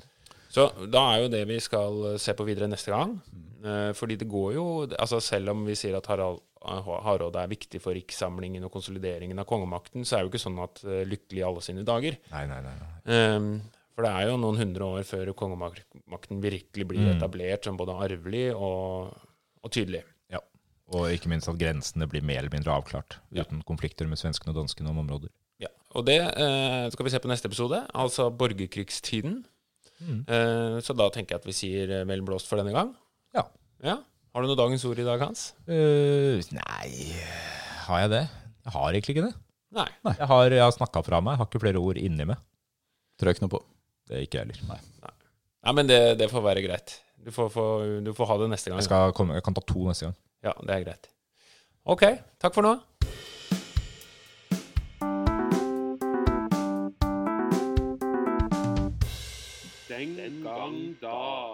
[0.53, 3.15] Så da er jo det vi skal eh, se på videre neste gang.
[3.33, 3.45] Mm.
[3.65, 4.65] Eh, fordi det går jo
[4.99, 9.47] altså Selv om vi sier at Harald, Hardråde er viktig for rikssamlingen og konsolideringen av
[9.49, 10.79] kongemakten, så er det jo ikke sånn at
[11.09, 12.15] lykkelig i alle sine dager.
[12.31, 12.75] Nei, nei, nei.
[13.35, 13.49] Um,
[13.93, 17.17] for det er jo noen hundre år før kongemakten virkelig blir Mm.
[17.17, 19.11] etablert som både arvelig og,
[19.61, 20.05] og tydelig.
[20.31, 20.39] Ja.
[20.95, 23.43] Og ikke minst at grensene blir mer eller mindre avklart, Ja.
[23.43, 25.29] uten konflikter med svenskene og danskene om områder.
[25.59, 25.67] Ja.
[25.99, 29.43] Og det eh, skal vi se på neste episode, altså borgerkrigstiden.
[30.01, 32.91] Eh, så da tenker jeg at vi sier eh, vel blåst for denne gang.
[33.35, 33.45] Ja.
[33.85, 33.97] ja.
[34.33, 35.51] Har du noe dagens ord i dag, Hans?
[35.69, 37.13] Uh, nei
[37.85, 38.23] Har jeg det?
[38.65, 39.35] Jeg har egentlig ikke det.
[39.77, 39.87] Nei.
[40.09, 42.41] Jeg har, jeg har snakka fra meg, jeg har ikke flere ord inni meg.
[43.21, 43.61] Trøk noe på.
[44.09, 44.83] Det er ikke jeg heller.
[45.63, 46.97] Ja, men det, det får være greit.
[47.23, 48.81] Du får, får, du får ha det neste gang.
[48.81, 50.17] Jeg, skal komme, jeg kan ta to neste gang.
[50.43, 51.09] Ja, det er greit.
[51.93, 52.03] OK.
[52.41, 52.73] Takk for nå.
[60.43, 61.52] Den gang da.